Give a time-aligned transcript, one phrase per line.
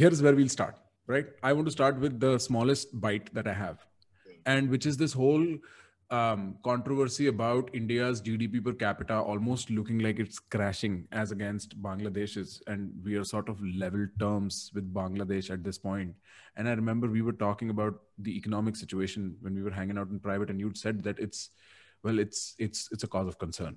[0.00, 0.76] here's where we'll start,
[1.06, 1.26] right?
[1.42, 3.84] I want to start with the smallest bite that I have,
[4.46, 5.46] and which is this whole
[6.10, 12.62] um, controversy about India's GDP per capita almost looking like it's crashing as against Bangladesh's,
[12.66, 16.14] and we are sort of level terms with Bangladesh at this point.
[16.56, 20.08] And I remember we were talking about the economic situation when we were hanging out
[20.08, 21.50] in private, and you'd said that it's,
[22.02, 23.76] well, it's it's it's a cause of concern.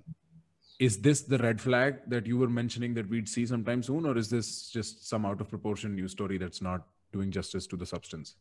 [0.80, 4.18] Is this the red flag that you were mentioning that we'd see sometime soon, or
[4.18, 7.86] is this just some out of proportion news story that's not doing justice to the
[7.86, 8.36] substance?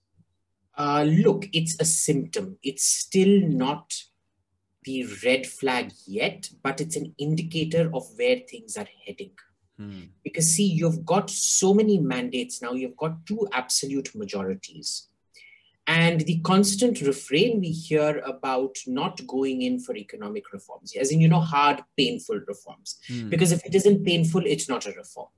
[0.77, 2.59] Uh, look, it's a symptom.
[2.63, 3.93] It's still not
[4.85, 9.33] the red flag yet, but it's an indicator of where things are heading.
[9.79, 10.01] Hmm.
[10.25, 15.09] Because, see, you've got so many mandates now, you've got two absolute majorities.
[15.87, 21.21] And the constant refrain we hear about not going in for economic reforms, as in,
[21.21, 22.99] you know, hard, painful reforms.
[23.09, 23.29] Hmm.
[23.29, 25.29] Because if it isn't painful, it's not a reform.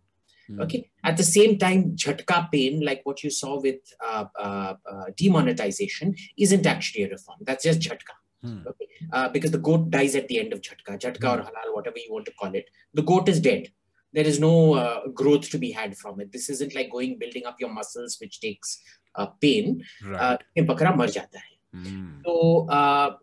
[0.51, 0.61] Mm.
[0.63, 0.91] Okay.
[1.03, 6.15] At the same time, jhatka pain, like what you saw with uh, uh, uh, demonetization,
[6.37, 7.39] isn't actually a reform.
[7.43, 8.15] That's just jhatka.
[8.45, 8.67] Mm.
[8.67, 8.89] Okay.
[9.13, 11.39] Uh, because the goat dies at the end of jhatka, jhatka mm.
[11.39, 12.69] or halal, whatever you want to call it.
[12.93, 13.73] The goat is dead.
[14.15, 16.33] There is no uh, growth to be had from it.
[16.33, 18.81] This isn't like going building up your muscles, which takes
[19.17, 19.85] uh, pain.
[20.05, 20.41] Right.
[20.57, 21.55] bakra mar jata hai.
[21.77, 22.21] Mm.
[22.25, 23.19] So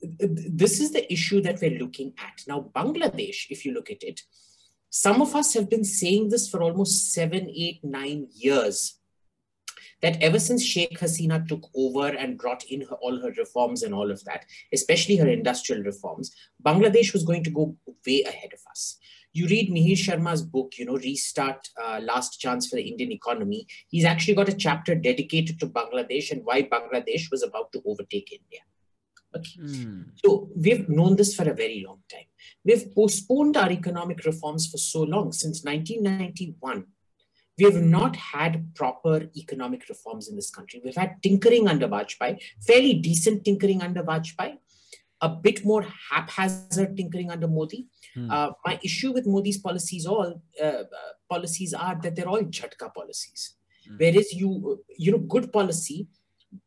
[0.00, 2.70] this is the issue that we're looking at now.
[2.74, 4.20] Bangladesh, if you look at it,
[4.90, 8.94] some of us have been saying this for almost seven, eight, nine years.
[10.00, 13.92] That ever since Sheikh Hasina took over and brought in her, all her reforms and
[13.92, 16.32] all of that, especially her industrial reforms,
[16.64, 17.76] Bangladesh was going to go
[18.06, 18.96] way ahead of us.
[19.32, 23.66] You read Mihir Sharma's book, you know, Restart uh, Last Chance for the Indian Economy.
[23.88, 28.32] He's actually got a chapter dedicated to Bangladesh and why Bangladesh was about to overtake
[28.32, 28.60] India.
[29.36, 29.60] Okay.
[29.60, 30.06] Mm.
[30.24, 32.24] So we've known this for a very long time.
[32.64, 36.86] We've postponed our economic reforms for so long, since 1991.
[37.58, 40.80] We have not had proper economic reforms in this country.
[40.82, 44.58] We've had tinkering under Vajpayee, fairly decent tinkering under Vajpayee,
[45.20, 47.86] a bit more haphazard tinkering under Modi.
[48.14, 48.30] Hmm.
[48.30, 50.84] Uh, my issue with Modi's policies all uh, uh,
[51.28, 53.54] policies are that they're all jhatka policies.
[53.86, 53.96] Hmm.
[53.98, 56.08] Whereas you you know good policy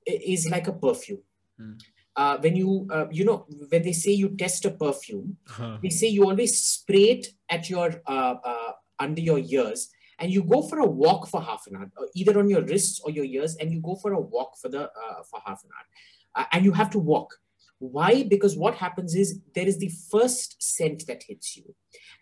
[0.05, 1.23] is like a perfume.
[1.57, 1.73] Hmm
[2.15, 5.77] uh, when you uh, you know when they say you test a perfume huh.
[5.81, 9.89] they say you always spray it at your uh, uh, under your ears
[10.19, 13.11] and you go for a walk for half an hour either on your wrists or
[13.11, 16.43] your ears and you go for a walk for the uh, for half an hour
[16.43, 17.33] uh, and you have to walk
[17.81, 18.23] why?
[18.23, 21.73] Because what happens is there is the first scent that hits you.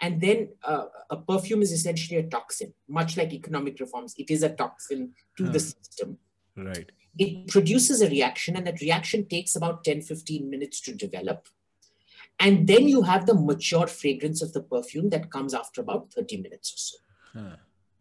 [0.02, 4.16] And then uh, a perfume is essentially a toxin much like economic reforms.
[4.18, 5.52] It is a toxin to huh.
[5.52, 5.66] the hmm.
[5.66, 6.18] system.
[6.56, 6.92] Right.
[7.18, 11.48] It produces a reaction and that reaction takes about 10 15 minutes to develop.
[12.40, 16.38] And then you have the mature fragrance of the perfume that comes after about 30
[16.38, 16.98] minutes or so.
[17.34, 17.56] Huh.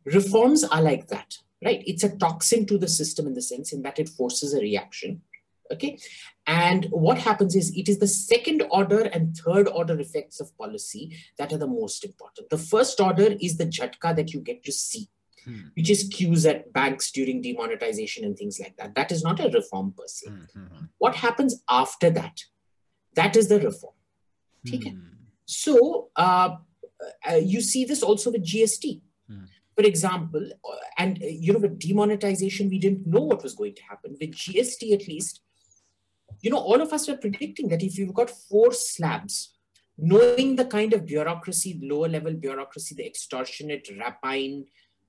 [0.04, 1.82] reforms are like that right?
[1.86, 5.22] It's a toxin to the system in the sense in that it forces a reaction
[5.72, 5.98] okay
[6.46, 11.16] and what happens is it is the second order and third order effects of policy
[11.36, 14.72] that are the most important the first order is the jhatka that you get to
[14.72, 15.08] see
[15.44, 15.68] hmm.
[15.76, 18.94] which is queues at banks during demonetization and things like that.
[18.94, 20.30] That is not a reform per se.
[20.30, 20.84] Hmm.
[20.98, 22.42] What happens after that?
[23.14, 23.94] That is the reform.
[24.68, 24.98] Hmm.
[25.46, 26.56] So uh,
[27.28, 29.00] uh, you see this also with GST.
[29.28, 29.44] Hmm.
[29.74, 33.74] For example, uh, and uh, you know, with demonetization, we didn't know what was going
[33.74, 34.16] to happen.
[34.20, 35.40] With GST, at least,
[36.41, 39.54] you know, all of us were predicting that if you've got four slabs,
[39.97, 44.65] knowing the kind of bureaucracy, lower level bureaucracy, the extortionate, rapine,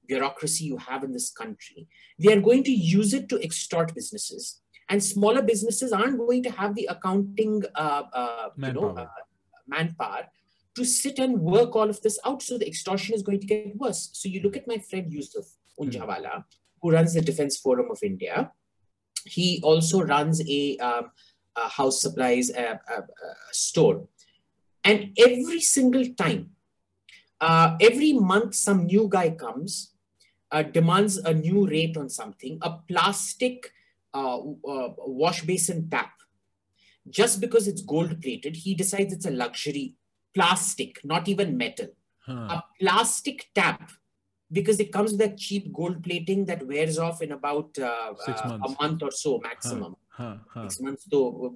[0.07, 4.61] bureaucracy you have in this country, they are going to use it to extort businesses.
[4.89, 8.89] And smaller businesses aren't going to have the accounting uh, uh, manpower.
[8.89, 9.07] You know, uh,
[9.67, 10.23] manpower
[10.75, 12.41] to sit and work all of this out.
[12.41, 14.09] So the extortion is going to get worse.
[14.13, 15.45] So you look at my friend Yusuf
[15.79, 16.43] Unjhawala, mm.
[16.81, 18.51] who runs the Defense Forum of India.
[19.29, 21.11] He also runs a, um,
[21.55, 24.07] a house supplies uh, uh, uh, store.
[24.83, 26.51] And every single time,
[27.41, 29.93] every month, some new guy comes
[30.51, 33.71] uh, demands a new rate on something, a plastic
[34.13, 36.11] uh, uh, wash basin tap,
[37.09, 39.95] just because it's gold plated, he decides it's a luxury
[40.33, 41.87] plastic, not even metal.
[42.25, 42.33] Huh.
[42.57, 43.91] A plastic tap
[44.51, 48.59] because it comes with a cheap gold plating that wears off in about uh, uh,
[48.65, 49.95] a month or so maximum.
[50.09, 50.35] Huh.
[50.53, 50.67] Huh.
[50.67, 51.51] Six months to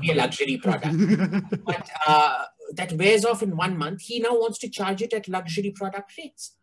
[0.00, 0.96] be a luxury product.
[1.64, 2.44] but uh,
[2.74, 6.12] that wears off in one month, he now wants to charge it at luxury product
[6.18, 6.56] rates.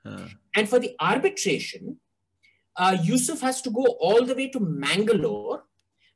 [0.55, 1.97] And for the arbitration,
[2.75, 5.63] uh, Yusuf has to go all the way to Mangalore,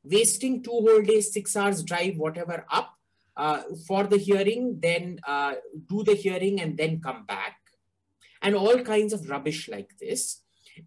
[0.04, 2.94] wasting two whole days, six hours drive, whatever, up
[3.36, 5.54] uh, for the hearing, then uh,
[5.88, 7.56] do the hearing and then come back.
[8.42, 10.42] And all kinds of rubbish like this.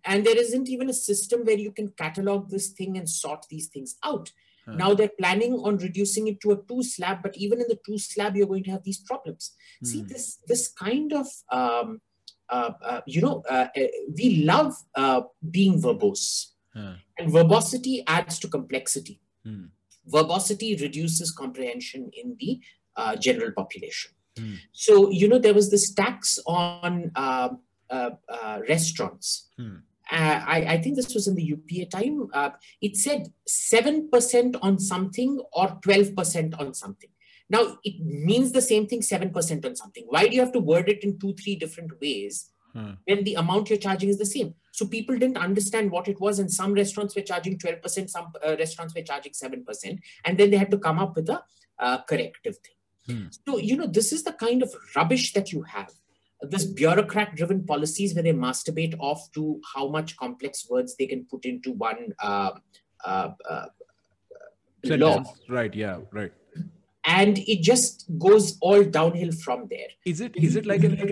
[0.06, 3.68] And there isn't even a system where you can catalog this thing and sort these
[3.68, 4.32] things out.
[4.68, 7.98] Now they're planning on reducing it to a two slab, but even in the two
[7.98, 9.56] slab, you're going to have these problems.
[9.82, 9.86] Hmm.
[9.86, 12.02] See, this this kind of um,
[12.50, 18.48] uh, uh, you know, uh, uh we love uh, being verbose, and verbosity adds to
[18.48, 19.20] complexity.
[19.46, 19.66] Hmm.
[20.06, 22.60] Verbosity reduces comprehension in the
[22.96, 24.12] uh, general population.
[24.38, 24.56] Hmm.
[24.72, 27.12] So you know, there was this tax on
[28.68, 29.50] restaurants.
[29.58, 29.78] Hmm
[30.12, 32.52] uh, I, I, think this was in the UPA time, uh,
[32.82, 37.10] it said 7% on something or 12% on something.
[37.50, 40.06] Now, it means the same thing, 7% on something.
[40.08, 42.92] Why do you have to word it in two, three different ways hmm.
[43.08, 44.56] when the amount you're charging is the same?
[44.72, 48.56] So people didn't understand what it was, and some restaurants were charging 12%, some uh,
[48.58, 51.42] restaurants were charging 7%, and then they had to come up with a
[51.80, 52.76] uh, corrective thing.
[53.08, 53.26] Hmm.
[53.48, 55.92] So, you know, this is the kind of rubbish that you have
[56.50, 61.26] this bureaucrat driven policies where they masturbate off to how much complex words they can
[61.26, 62.52] put into one uh,
[63.06, 63.66] uh, uh,
[64.84, 65.24] law.
[65.50, 65.74] Right.
[65.74, 66.00] Yeah.
[66.12, 66.32] Right.
[67.06, 69.88] And it just goes all downhill from there.
[70.06, 70.36] Is it?
[70.36, 71.12] Is it like an?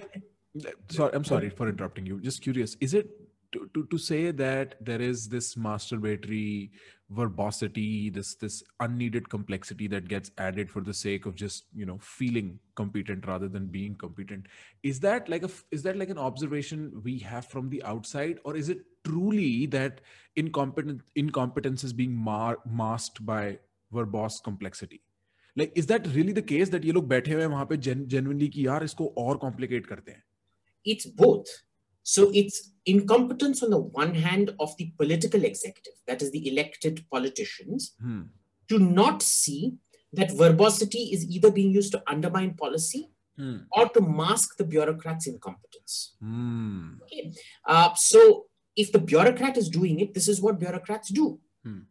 [0.90, 2.20] Sorry, I'm sorry for interrupting you.
[2.22, 2.78] Just curious.
[2.80, 3.10] Is it
[3.52, 6.72] to, to, to say that there is this masturbatory
[7.10, 11.98] verbosity this this unneeded complexity that gets added for the sake of just you know
[12.00, 14.46] feeling competent rather than being competent
[14.82, 18.40] is that like a is that like an observation we have from the outside?
[18.46, 20.02] Or is it truly that
[20.36, 23.60] incompetent incompetence is being mar- masked by
[23.94, 25.02] verbose complexity?
[25.58, 28.66] Like is that really the case that you look better when hain wahan genuinely ki
[28.68, 30.24] yaar isko aur complicate karte hain?
[30.86, 31.48] It's both
[32.04, 37.06] so it's incompetence on the one hand of the political executive, that is the elected
[37.12, 38.22] politicians, hmm.
[38.70, 39.76] to not see
[40.14, 43.58] that verbosity is either being used to undermine policy hmm.
[43.72, 46.16] or to mask the bureaucrat's incompetence.
[46.20, 46.96] Hmm.
[47.04, 47.32] Okay.
[47.66, 48.46] Uh, so
[48.76, 51.40] if the bureaucrat is doing it, this is what bureaucrats do.
[51.64, 51.82] Hmm.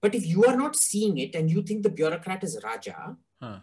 [0.00, 3.58] But if you are not seeing it and you think the bureaucrat is Raja, huh.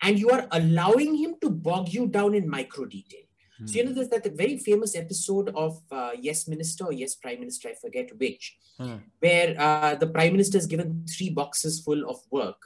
[0.00, 3.24] and you are allowing him to bog you down in micro detail,
[3.62, 3.66] Hmm.
[3.68, 7.40] So, you know, there's that very famous episode of uh, Yes Minister or Yes Prime
[7.40, 8.96] Minister, I forget which, hmm.
[9.20, 12.60] where uh, the Prime Minister is given three boxes full of work.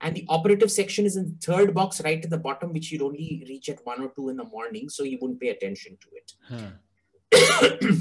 [0.00, 3.02] And the operative section is in the third box right at the bottom, which you'd
[3.02, 6.08] only reach at one or two in the morning, so you wouldn't pay attention to
[6.16, 6.32] it.
[6.48, 8.00] Hmm.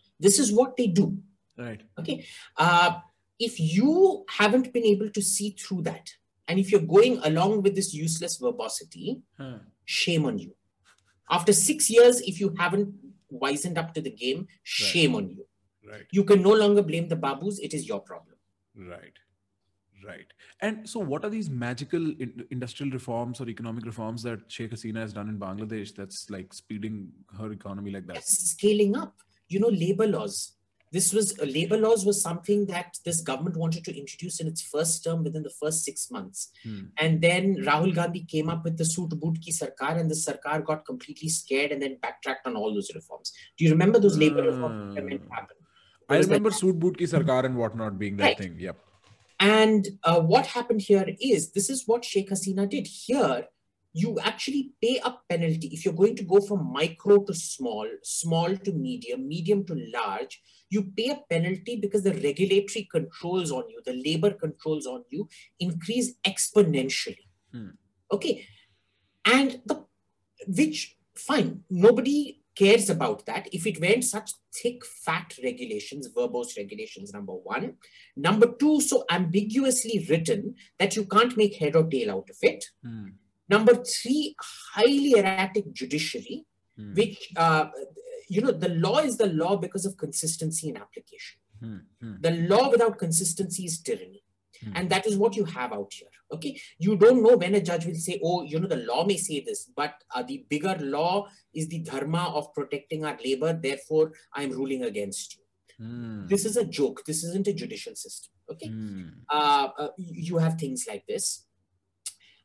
[0.18, 1.18] this is what they do.
[1.56, 1.82] Right.
[2.00, 2.26] Okay.
[2.56, 2.98] Uh,
[3.38, 6.10] if you haven't been able to see through that,
[6.48, 9.22] and if you're going along with this useless verbosity,
[9.84, 10.52] shame on you
[11.30, 12.94] after six years, if you haven't
[13.32, 15.24] wisened up to the game, shame right.
[15.24, 15.46] on you.
[15.88, 16.06] Right.
[16.12, 17.58] You can no longer blame the babus.
[17.60, 18.36] It is your problem.
[18.76, 19.16] Right.
[20.04, 20.26] Right.
[20.60, 25.00] And so, what are these magical in- industrial reforms or economic reforms that Sheikh Hasina
[25.00, 28.16] has done in Bangladesh that's like speeding her economy like that?
[28.16, 29.14] Yes, scaling up.
[29.48, 30.54] You know, labor laws
[30.92, 34.62] this was uh, labor laws was something that this government wanted to introduce in its
[34.62, 36.50] first term within the first six months.
[36.64, 36.86] Hmm.
[36.98, 40.64] And then Rahul Gandhi came up with the suit Boot Ki Sarkar, and the Sarkar
[40.64, 43.32] got completely scared and then backtracked on all those reforms.
[43.56, 45.56] Do you remember those labor reforms that meant happen?
[46.08, 48.38] I remember Soot Boot Ki Sarkar and whatnot being that right.
[48.38, 48.56] thing.
[48.58, 48.76] Yep.
[49.38, 52.86] And uh, what happened here is this is what Sheikh Hasina did.
[52.86, 53.46] Here,
[53.92, 58.56] you actually pay a penalty if you're going to go from micro to small, small
[58.56, 63.80] to medium, medium to large you pay a penalty because the regulatory controls on you,
[63.84, 67.26] the labor controls on you increase exponentially.
[67.52, 67.70] Hmm.
[68.10, 68.46] Okay.
[69.24, 69.84] And the
[70.46, 77.12] which fine, nobody cares about that if it weren't such thick, fat regulations, verbose regulations,
[77.12, 77.74] number one.
[78.16, 82.64] Number two, so ambiguously written that you can't make head or tail out of it.
[82.84, 83.08] Hmm.
[83.48, 84.36] Number three,
[84.74, 86.44] highly erratic judiciary,
[86.76, 86.94] hmm.
[86.94, 87.66] which uh,
[88.30, 91.38] you know, the law is the law because of consistency in application.
[91.60, 92.14] Hmm, hmm.
[92.20, 94.22] The law without consistency is tyranny.
[94.62, 94.72] Hmm.
[94.76, 96.14] And that is what you have out here.
[96.32, 96.60] Okay.
[96.78, 99.40] You don't know when a judge will say, oh, you know, the law may say
[99.40, 103.52] this, but uh, the bigger law is the dharma of protecting our labor.
[103.52, 105.84] Therefore, I'm ruling against you.
[105.84, 106.26] Hmm.
[106.28, 107.04] This is a joke.
[107.04, 108.32] This isn't a judicial system.
[108.52, 108.68] Okay.
[108.68, 109.08] Hmm.
[109.28, 111.46] Uh, uh, you have things like this.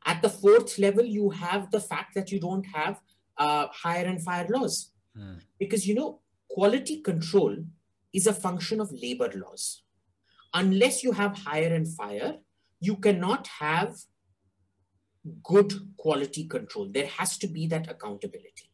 [0.04, 3.00] At the fourth level, you have the fact that you don't have
[3.38, 4.92] uh, hire and fire laws.
[5.16, 5.34] Hmm.
[5.58, 7.56] Because, you know, quality control
[8.12, 9.82] is a function of labor laws.
[10.54, 12.36] Unless you have hire and fire,
[12.80, 13.96] you cannot have
[15.42, 16.88] good quality control.
[16.90, 18.70] There has to be that accountability.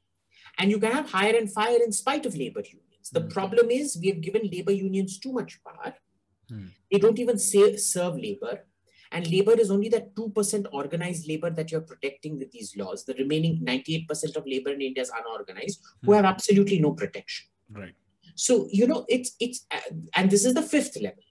[0.59, 3.11] And you can have hire and fire in spite of labor unions.
[3.11, 5.95] The mm problem is we have given labor unions too much power.
[6.51, 6.69] Mm.
[6.91, 8.65] They don't even say, serve labor.
[9.13, 13.05] And labor is only that 2% organized labor that you're protecting with these laws.
[13.05, 16.17] The remaining 98% of labor in India is unorganized, who hmm.
[16.17, 17.47] have absolutely no protection.
[17.71, 17.95] Right.
[18.35, 19.81] So, you know, it's, it's, uh,
[20.17, 21.23] and this is the fifth level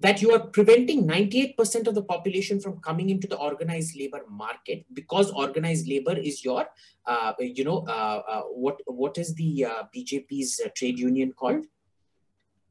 [0.00, 4.86] that you are preventing 98% of the population from coming into the organized labor market
[4.94, 6.66] because organized labor is your,
[7.06, 11.66] uh, you know, uh, uh, what what is the uh, BJP's uh, trade union called?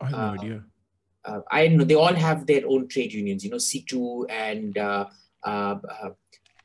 [0.02, 0.64] I have no
[1.30, 1.42] uh.
[1.52, 4.78] I know they all have their own trade unions, you know, CITU and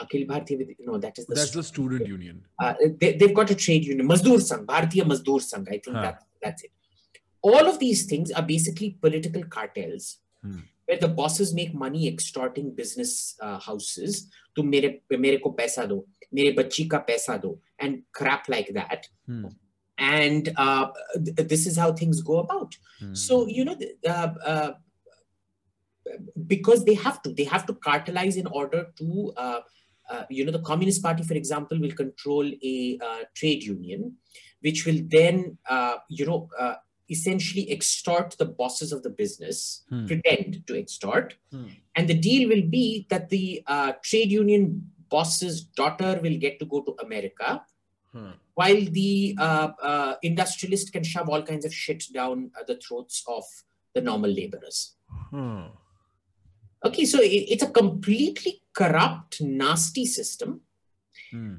[0.00, 2.44] Akhil Bharatiya, no, that is the that's the student union.
[2.98, 5.68] they, have got a trade union, Mazdoor Sangh, Bharatiya Mazdoor Sangh.
[5.68, 6.02] I think huh.
[6.02, 6.70] that that's it.
[7.42, 10.60] All of these things are basically political cartels hmm.
[10.86, 16.06] where the bosses make money extorting business uh, houses to mere, mere ko paisa do,
[16.32, 19.06] mere bachchi ka paisa do, and crap like that.
[19.26, 19.46] Hmm.
[19.96, 22.76] And uh, th- this is how things go about.
[22.98, 23.14] Hmm.
[23.14, 24.72] So, you know, uh, uh,
[26.46, 29.60] because they have to, they have to cartelize in order to, uh,
[30.10, 32.98] uh, you know, the Communist Party, for example, will control a
[33.34, 34.16] trade union,
[34.60, 35.58] which will then,
[36.08, 36.48] you know,
[37.10, 40.06] essentially extort the bosses of the business, hmm.
[40.06, 41.34] pretend to extort.
[41.50, 41.66] Hmm.
[41.94, 46.64] And the deal will be that the uh, trade union boss's daughter will get to
[46.64, 47.62] go to America,
[48.14, 48.30] hmm.
[48.54, 53.44] while the uh, uh, industrialist can shove all kinds of shit down the throats of
[53.94, 54.96] the normal laborers.
[55.30, 55.66] Hmm.
[56.84, 60.62] Okay, so it, it's a completely corrupt, nasty system.
[61.30, 61.56] Hmm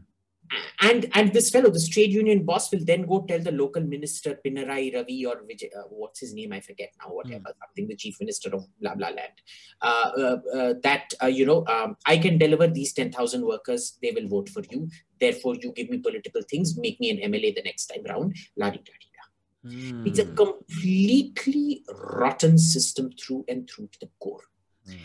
[0.81, 4.39] and and this fellow, this trade union boss, will then go tell the local minister
[4.45, 6.53] Pinarayi Ravi or Vijay, uh, what's his name?
[6.53, 7.13] I forget now.
[7.13, 7.59] Whatever, mm.
[7.65, 9.33] something the chief minister of blah blah land.
[9.81, 13.97] Uh, uh, uh that uh, you know, um, I can deliver these ten thousand workers.
[14.01, 14.89] They will vote for you.
[15.19, 16.77] Therefore, you give me political things.
[16.77, 18.35] Make me an MLA the next time round.
[18.55, 19.69] La di da di da.
[19.69, 20.07] Mm.
[20.07, 24.43] It's a completely rotten system through and through to the core.
[24.87, 24.97] Mm.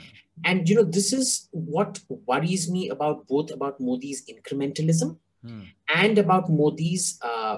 [0.45, 5.62] And you know, this is what worries me about both about Modi's incrementalism hmm.
[5.94, 7.58] and about Modi's uh,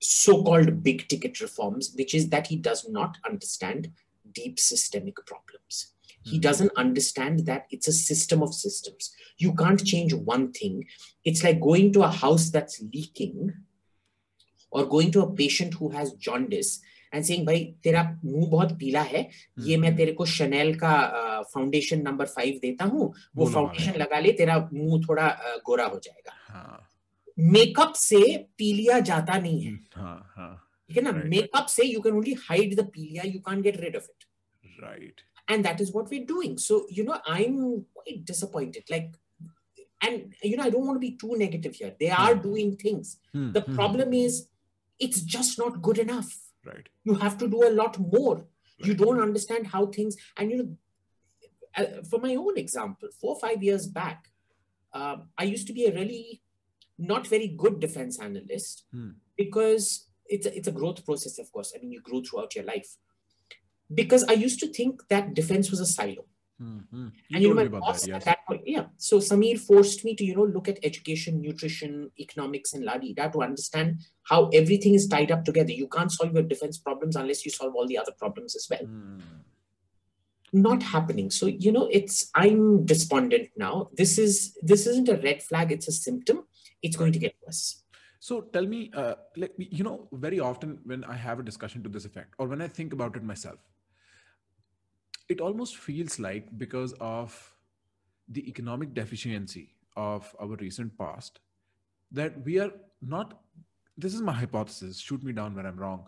[0.00, 3.90] so-called big ticket reforms, which is that he does not understand
[4.32, 5.92] deep systemic problems.
[6.22, 6.42] He hmm.
[6.42, 9.14] doesn't understand that it's a system of systems.
[9.38, 10.86] You can't change one thing.
[11.24, 13.52] It's like going to a house that's leaking
[14.70, 16.80] or going to a patient who has jaundice
[17.14, 19.28] and saying भाई तेरा मुंह बहुत पीला है
[19.66, 20.94] ये मैं तेरे को शनेल का
[21.54, 25.28] फाउंडेशन नंबर फाइव देता हूँ वो फाउंडेशन लगा ले तेरा मुंह थोड़ा
[25.66, 26.84] गोरा हो जाएगा
[27.38, 28.20] मेकअप से
[28.58, 33.22] पीलिया जाता नहीं है ठीक है ना मेकअप से you can only hide the पीलिया
[33.26, 34.24] you can get rid of it
[34.84, 39.14] right and that is what we're doing so you know i'm quite disappointed like
[40.02, 42.42] and you know i don't want to be too negative here they are hmm.
[42.42, 43.50] doing things hmm.
[43.52, 43.74] the hmm.
[43.74, 44.48] problem is
[44.98, 46.34] it's just not good enough
[46.64, 48.46] right you have to do a lot more right.
[48.90, 50.68] you don't understand how things and you know
[51.76, 54.30] uh, for my own example four five years back
[54.92, 56.42] um, i used to be a really
[56.97, 59.11] not very good defense analyst hmm.
[59.37, 62.65] because it's a, it's a growth process of course i mean you grow throughout your
[62.65, 62.95] life
[63.93, 66.25] because i used to think that defense was a silo
[66.61, 67.07] Mm-hmm.
[67.29, 68.15] You and you know, boss that, yes.
[68.17, 68.85] at that point, yeah.
[68.97, 73.41] So Samir forced me to, you know, look at education, nutrition, economics, and ladi to
[73.41, 75.71] understand how everything is tied up together.
[75.71, 78.81] You can't solve your defense problems unless you solve all the other problems as well.
[78.81, 79.21] Mm.
[80.53, 81.31] Not happening.
[81.31, 83.89] So you know, it's I'm despondent now.
[83.93, 85.71] This is this isn't a red flag.
[85.71, 86.43] It's a symptom.
[86.83, 87.83] It's going to get worse.
[88.19, 91.89] So tell me, uh, like you know, very often when I have a discussion to
[91.89, 93.59] this effect, or when I think about it myself,
[95.29, 97.53] it almost feels like because of
[98.29, 101.39] the economic deficiency of our recent past
[102.11, 102.71] that we are
[103.01, 103.41] not
[103.97, 106.05] this is my hypothesis shoot me down when i'm wrong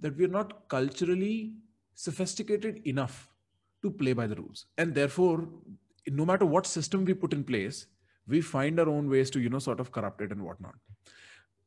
[0.00, 1.52] that we are not culturally
[1.94, 3.28] sophisticated enough
[3.82, 5.48] to play by the rules and therefore
[6.06, 7.86] no matter what system we put in place
[8.28, 10.74] we find our own ways to you know sort of corrupt it and whatnot.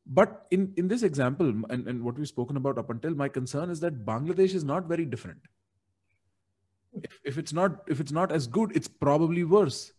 [0.06, 3.70] But in in this example and, and what we've spoken about up until my concern
[3.70, 5.40] is that bangladesh is not very different.
[6.94, 9.92] If, if it's not if it's not as good it's probably worse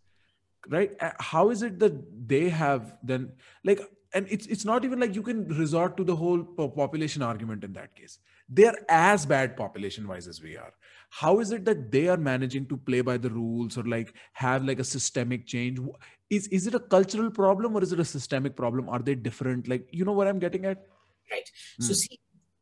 [0.69, 0.91] right?
[1.19, 1.93] How is it that
[2.27, 3.81] they have then like
[4.13, 7.73] and it's it's not even like you can resort to the whole population argument in
[7.73, 8.19] that case.
[8.47, 10.73] They're as bad population wise as we are
[11.19, 14.65] how is it that they are managing to play by the rules or like have
[14.65, 15.79] like a systemic change
[16.29, 19.67] is is it a cultural problem or is it a systemic problem are they different
[19.67, 20.85] like you know what i'm getting at
[21.31, 21.93] right so hmm.
[21.93, 22.19] see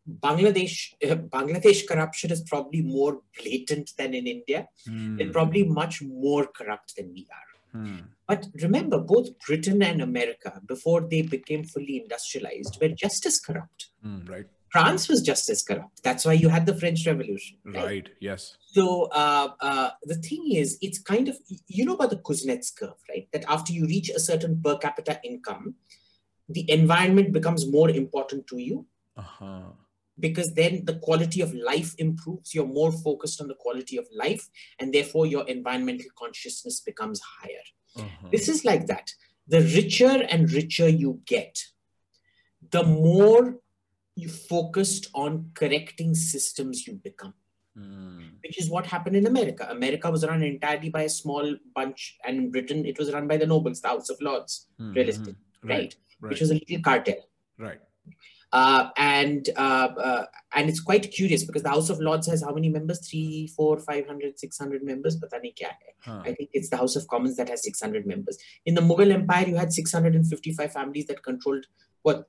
[0.10, 4.67] Bangladesh, uh, Bangladesh corruption is probably more blatant than in India.
[4.89, 5.17] Mm.
[5.17, 7.81] They're probably much more corrupt than we are.
[7.81, 8.05] Mm.
[8.27, 13.89] But remember, both Britain and America, before they became fully industrialized, were just as corrupt.
[14.05, 14.48] Mm, right.
[14.72, 16.01] France was just as corrupt.
[16.01, 17.58] That's why you had the French Revolution.
[17.66, 17.84] Right.
[17.84, 18.58] right yes.
[18.68, 21.38] So uh, uh, the thing is, it's kind of
[21.68, 23.28] you know about the Kuznets curve, right?
[23.34, 25.75] That after you reach a certain per capita income,
[26.48, 28.86] the environment becomes more important to you.
[29.18, 29.72] Uh-huh
[30.22, 32.54] because then the quality of life improves.
[32.54, 34.48] You're more focused on the quality of life,
[34.80, 37.66] and therefore your environmental consciousness becomes higher.
[37.98, 38.28] Uh-huh.
[38.32, 39.12] This is like that.
[39.48, 41.66] The richer and richer you get,
[42.70, 43.58] the more
[44.15, 47.34] you focused on correcting systems you become.
[47.77, 48.32] Mm.
[48.44, 49.65] Which is what happened in America.
[49.70, 53.38] America was run entirely by a small bunch, and in Britain, it was run by
[53.38, 54.98] the nobles, the House of Lords, mm-hmm.
[54.98, 55.18] right,
[55.63, 55.96] right?
[56.22, 56.30] right?
[56.30, 57.15] Which was a little cartel.
[57.58, 57.80] Right.
[58.51, 62.53] Uh, and uh, uh, and it's quite curious because the House of Lords has how
[62.53, 63.08] many members?
[63.08, 65.15] Three, four, five hundred, six hundred members.
[65.15, 66.22] But huh.
[66.25, 68.38] I think it's the House of Commons that has six hundred members.
[68.65, 71.65] In the Mughal Empire, you had six hundred and fifty-five families that controlled
[72.01, 72.27] what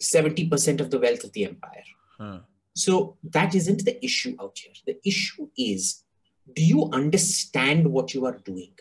[0.00, 1.84] seventy percent of the wealth of the empire.
[2.18, 2.40] Huh.
[2.74, 4.72] So that isn't the issue out here.
[4.86, 6.04] The issue is,
[6.54, 8.74] do you understand what you are doing?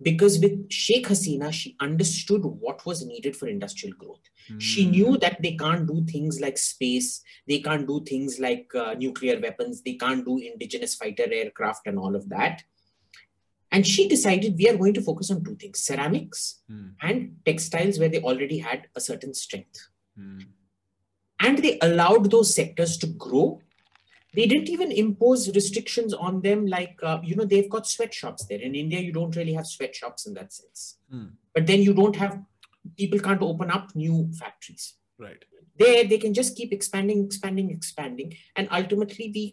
[0.00, 4.20] because with Sheikh Hasina, she understood what was needed for industrial growth.
[4.50, 4.60] Mm.
[4.60, 4.90] She hmm.
[4.90, 9.40] knew that they can't do things like space, they can't do things like uh, nuclear
[9.40, 12.62] weapons, they can't do indigenous fighter aircraft and all of that.
[13.70, 16.92] And she decided we are going to focus on two things ceramics mm.
[17.02, 19.88] and textiles, where they already had a certain strength.
[20.18, 20.46] Mm.
[21.40, 23.60] And they allowed those sectors to grow
[24.34, 28.60] they didn't even impose restrictions on them like uh, you know they've got sweatshops there
[28.60, 31.30] in india you don't really have sweatshops in that sense mm.
[31.54, 32.40] but then you don't have
[32.96, 35.44] people can't open up new factories right
[35.78, 39.46] there they can just keep expanding expanding expanding and ultimately the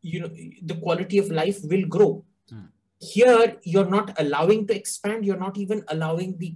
[0.00, 0.30] you know
[0.72, 2.66] the quality of life will grow mm.
[2.98, 6.54] here you're not allowing to expand you're not even allowing the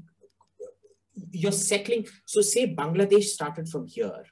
[1.30, 4.24] you're settling so say bangladesh started from here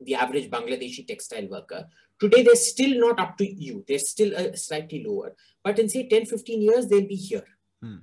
[0.00, 1.86] the average bangladeshi textile worker
[2.20, 3.82] Today, they're still not up to you.
[3.88, 5.34] They're still uh, slightly lower.
[5.64, 7.46] But in say 10, 15 years, they'll be here.
[7.82, 7.96] Hmm.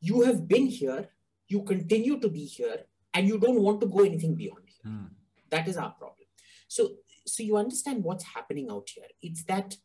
[0.00, 1.08] You have been here,
[1.46, 2.78] you continue to be here,
[3.14, 4.92] and you don't want to go anything beyond here.
[4.92, 5.04] Hmm.
[5.50, 6.26] That is our problem.
[6.66, 9.06] So, so you understand what's happening out here.
[9.22, 9.76] It's that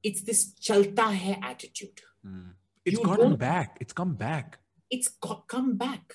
[0.00, 2.00] it's this chalta hai attitude.
[2.24, 2.50] Hmm.
[2.84, 3.76] It's gone back.
[3.80, 4.60] It's come back.
[4.90, 6.14] It's got, come back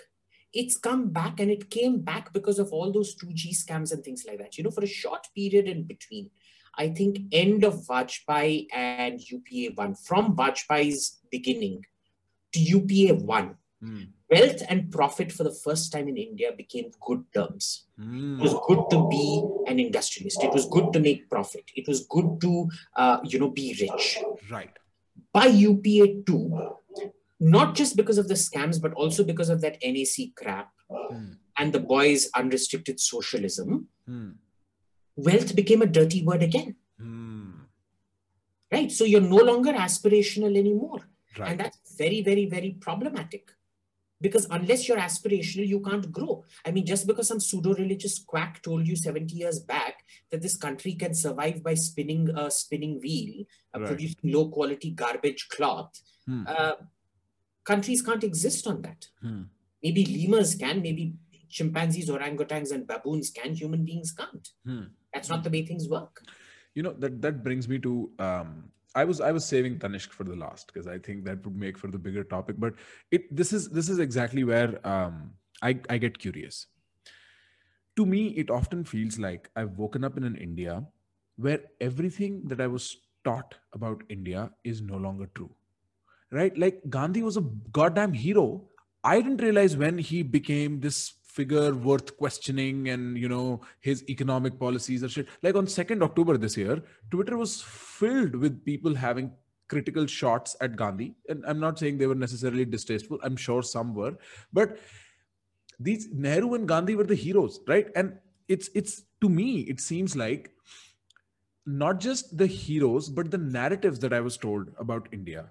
[0.53, 4.23] it's come back and it came back because of all those 2G scams and things
[4.27, 4.57] like that.
[4.57, 6.29] You know, for a short period in between,
[6.75, 11.85] I think end of Vajpayee and UPA 1, from Vajpayee's beginning
[12.53, 14.07] to UPA 1, mm.
[14.29, 17.85] wealth and profit for the first time in India became good terms.
[17.99, 18.39] Mm.
[18.39, 20.43] It was good to be an industrialist.
[20.43, 21.65] It was good to make profit.
[21.75, 24.19] It was good to, uh, you know, be rich.
[24.51, 24.71] Right.
[25.31, 26.75] By UPA 2,
[27.43, 31.35] not just because of the scams, but also because of that NAC crap mm.
[31.57, 34.33] and the boys' unrestricted socialism, mm.
[35.17, 36.75] wealth became a dirty word again.
[37.01, 37.53] Mm.
[38.71, 38.91] Right?
[38.91, 41.01] So you're no longer aspirational anymore.
[41.37, 41.51] Right.
[41.51, 43.51] And that's very, very, very problematic.
[44.21, 46.45] Because unless you're aspirational, you can't grow.
[46.65, 50.55] I mean, just because some pseudo religious quack told you 70 years back that this
[50.55, 53.43] country can survive by spinning a spinning wheel,
[53.75, 53.87] uh, right.
[53.87, 56.45] producing low quality garbage cloth, hmm.
[56.47, 56.73] uh,
[57.63, 59.07] countries can't exist on that.
[59.21, 59.43] Hmm.
[59.81, 61.15] Maybe lemurs can, maybe
[61.49, 63.53] chimpanzees, orangutans, and baboons can.
[63.53, 64.47] Human beings can't.
[64.65, 64.83] Hmm.
[65.13, 66.21] That's not the way things work.
[66.73, 68.09] You know that that brings me to.
[68.19, 71.55] Um, I was I was saving Tanishq for the last because I think that would
[71.55, 72.55] make for the bigger topic.
[72.59, 72.73] But
[73.11, 76.67] it this is this is exactly where um, I I get curious.
[77.95, 80.83] To me, it often feels like I've woken up in an India
[81.35, 85.51] where everything that I was taught about India is no longer true
[86.33, 86.57] right?
[86.57, 87.41] Like Gandhi was a
[87.71, 88.63] goddamn hero.
[89.03, 94.59] I didn't realize when he became this figure worth questioning and you know his economic
[94.59, 95.27] policies or shit.
[95.41, 99.31] Like on 2nd october this year twitter was filled with people having
[99.67, 101.15] critical shots at gandhi.
[101.29, 103.19] And i'm not saying they were necessarily distasteful.
[103.23, 104.15] I'm sure some were.
[104.51, 104.77] But
[105.79, 107.87] these nehru and gandhi were the heroes right?
[107.95, 110.51] And it's it's to me it seems like
[111.65, 115.45] not just the heroes but the narratives that i was told about india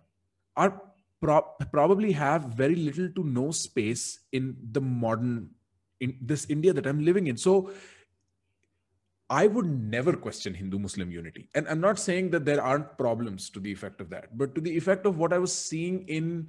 [0.56, 0.82] are
[1.20, 5.50] pro- probably have very little to no space in the modern
[6.00, 7.36] in this india that i'm living in.
[7.36, 7.70] So
[9.30, 11.48] i would never question hindu muslim unity.
[11.54, 14.60] And i'm not saying that there aren't problems to the effect of that but to
[14.60, 16.48] the effect of what i was seeing in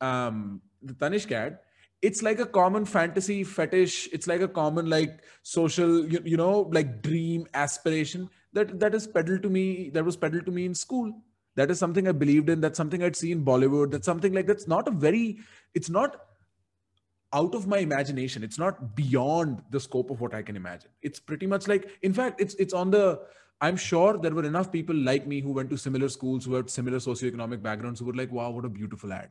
[0.00, 1.58] um, the Tanishq ad
[2.02, 4.08] it's like a common fantasy fetish.
[4.12, 9.06] It's like a common like social you, you know like dream aspiration that that is
[9.06, 11.12] peddled to me that was peddled to me in school
[11.56, 14.68] that is something i believed in that's something i'd seen bollywood that's something like that's
[14.68, 15.38] not a very
[15.74, 16.16] it's not
[17.32, 18.44] out of my imagination.
[18.44, 20.90] It's not beyond the scope of what i can imagine.
[21.02, 23.20] It's pretty much like in fact it's it's on the
[23.60, 26.68] i'm sure there were enough people like me who went to similar schools who had
[26.68, 29.30] similar socioeconomic backgrounds who were like wow what a beautiful ad.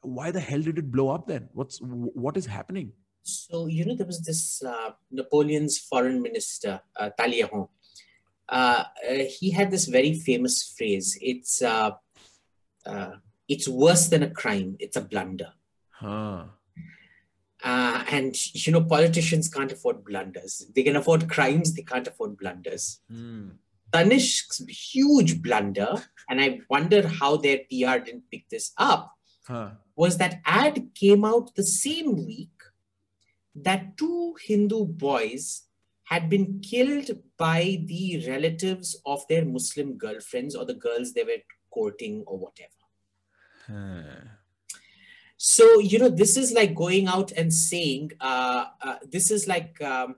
[0.00, 1.48] Why the hell did it blow up then?
[1.52, 2.92] What's what is happening?
[3.22, 7.68] So, you know, there was this uh, Napoleon's foreign minister, uh, Talleyrand.
[8.48, 11.90] Uh, uh, he had this very famous phrase it's, uh,
[12.86, 13.12] uh,
[13.46, 15.52] it's worse than a crime, it's a blunder.
[15.90, 16.44] Huh.
[17.62, 20.64] Uh, and, you know, politicians can't afford blunders.
[20.74, 23.00] They can afford crimes, they can't afford blunders.
[23.92, 25.94] Tanishq's huge blunder,
[26.28, 29.12] and I wonder how their PR didn't pick this up,
[29.46, 29.70] Huh.
[29.96, 32.50] was that ad came out the same week
[33.54, 35.62] that two Hindu boys
[36.08, 41.42] had been killed by the relatives of their Muslim girlfriends or the girls they were
[41.70, 42.82] courting or whatever.
[43.66, 44.24] Huh.
[45.36, 49.80] So, you know, this is like going out and saying, uh, uh, this is like,
[49.82, 50.16] um,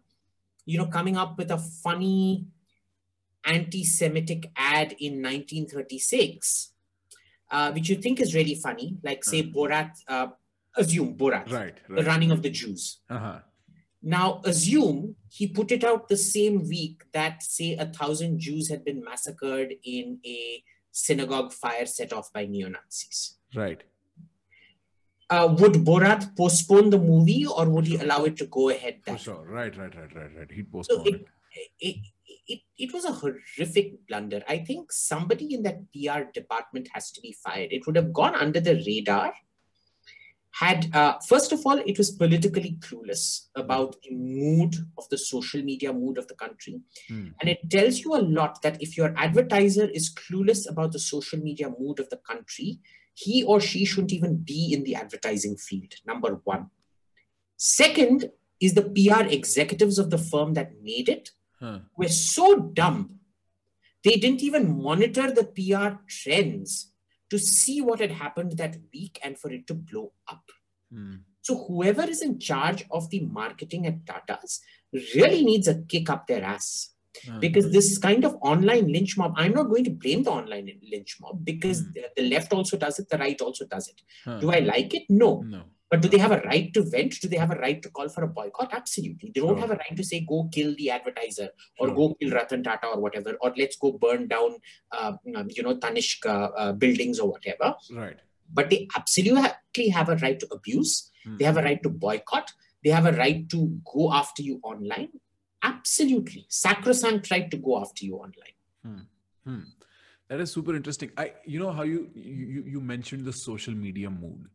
[0.64, 2.46] you know, coming up with a funny
[3.44, 6.70] anti Semitic ad in 1936,
[7.50, 9.42] uh, which you think is really funny, like, say.
[9.42, 10.28] Borat, uh,
[10.76, 11.76] assume Borat, Right.
[11.88, 12.98] the running of the Jews.
[13.10, 13.40] Uh-huh.
[14.02, 18.84] Now, assume he put it out the same week that, say, a thousand Jews had
[18.84, 23.36] been massacred in a synagogue fire set off by neo Nazis.
[23.54, 23.82] Right.
[25.28, 29.00] Uh, would Borat postpone the movie or would he allow it to go ahead?
[29.04, 29.46] For That sure.
[29.46, 30.50] Right, right, right, right, right.
[30.50, 31.68] He'd so postpone it, it.
[31.80, 31.96] it,
[32.48, 34.42] it, it was a horrific blunder.
[34.48, 37.72] I think somebody in that PR department has to be fired.
[37.72, 39.32] It would have gone under the radar.
[40.52, 45.62] Had uh, first of all, it was politically clueless about the mood of the social
[45.62, 47.28] media mood of the country, Hmm.
[47.40, 51.38] and it tells you a lot that if your advertiser is clueless about the social
[51.38, 52.80] media mood of the country,
[53.14, 55.94] he or she shouldn't even be in the advertising field.
[56.06, 56.70] Number one.
[57.56, 61.80] Second is the PR executives of the firm that made it Huh.
[61.96, 63.20] were so dumb.
[64.02, 66.89] They didn't even monitor the PR trends
[67.30, 70.50] to see what had happened that week and for it to blow up.
[70.92, 71.16] Hmm.
[71.42, 74.60] So whoever is in charge of the marketing at Tata's
[75.14, 76.90] really needs a kick up their ass
[77.26, 77.38] Huh.
[77.40, 81.16] because this kind of online lynch mob, I'm not going to blame the online lynch
[81.20, 84.00] mob because the, the left also does it, the right also does it.
[84.24, 84.38] Huh.
[84.38, 85.02] Do I like it?
[85.08, 85.40] No.
[85.40, 85.64] No.
[85.90, 87.20] But do they have a right to vent?
[87.20, 88.72] Do they have a right to call for a boycott?
[88.72, 89.32] Absolutely.
[89.34, 89.60] They don't Sure.
[89.60, 91.48] have a right to say, go kill the advertiser
[91.78, 91.96] or Sure.
[91.96, 94.56] go kill Ratan Tata or whatever, or let's go burn down,
[94.92, 95.14] uh,
[95.48, 97.74] you know, Tanishq uh, uh, buildings or whatever.
[97.92, 98.18] Right.
[98.52, 101.10] But they absolutely have a right to abuse.
[101.24, 101.36] Hmm.
[101.38, 102.52] They have a right to boycott.
[102.84, 105.10] They have a right to go after you online.
[105.62, 106.46] Absolutely.
[106.48, 109.06] Sacrosanct right to go after you online.
[109.44, 109.60] Hmm.
[110.28, 111.10] That is super interesting.
[111.16, 114.48] I, you know how you you you mentioned the social media mood,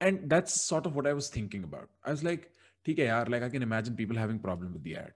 [0.00, 1.88] and that's sort of what I was thinking about.
[2.04, 2.50] I was like,
[2.88, 5.12] "Okay, yaar, like I can imagine people having problem with the ad.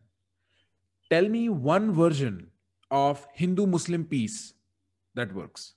[1.11, 2.51] Tell me one version
[2.91, 4.55] of Hindu-Muslim peace
[5.14, 5.75] that works.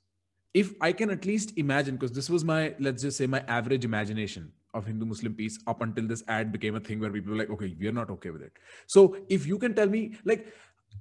[0.53, 3.85] If I can at least imagine, because this was my let's just say my average
[3.85, 7.49] imagination of Hindu-Muslim peace up until this ad became a thing where people were like,
[7.49, 8.53] okay, we are not okay with it.
[8.87, 10.53] So if you can tell me, like,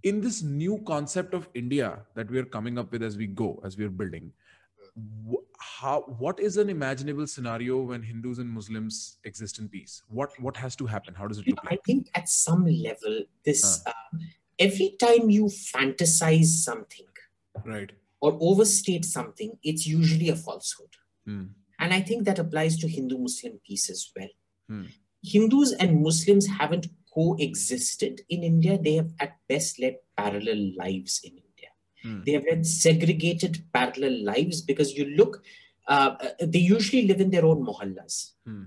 [0.03, 3.61] in this new concept of India that we are coming up with as we go,
[3.65, 4.33] as we are building,
[5.59, 10.03] how what is an imaginable scenario when Hindus and Muslims exist in peace?
[10.09, 11.15] What what has to happen?
[11.15, 11.85] How does it You look know, I like?
[11.85, 13.93] think at some level, this uh,
[14.59, 17.07] every time you fantasize something,
[17.65, 17.93] Right.
[18.21, 20.95] or overstate something, it's usually a falsehood.
[21.27, 21.45] Hmm.
[21.79, 24.29] And I think that applies to Hindu Muslim peace as well.
[24.69, 24.85] Hmm.
[25.23, 28.79] Hindus and Muslims haven't coexisted in India.
[28.79, 31.50] They have at best led parallel lives in India.
[32.03, 32.21] Hmm.
[32.25, 35.43] They have led segregated parallel lives because you look,
[35.89, 38.33] uh, uh, they usually live in their own mohallas.
[38.47, 38.65] Hmm.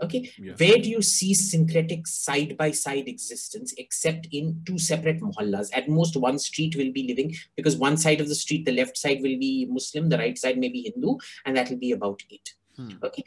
[0.00, 0.30] Okay.
[0.38, 0.52] Yeah.
[0.56, 5.70] Where do you see syncretic side by side existence except in two separate mohallas?
[5.72, 8.96] At most, one street will be living because one side of the street, the left
[8.96, 12.22] side will be Muslim, the right side may be Hindu, and that will be about
[12.30, 12.50] it.
[12.76, 12.90] Hmm.
[13.02, 13.24] Okay.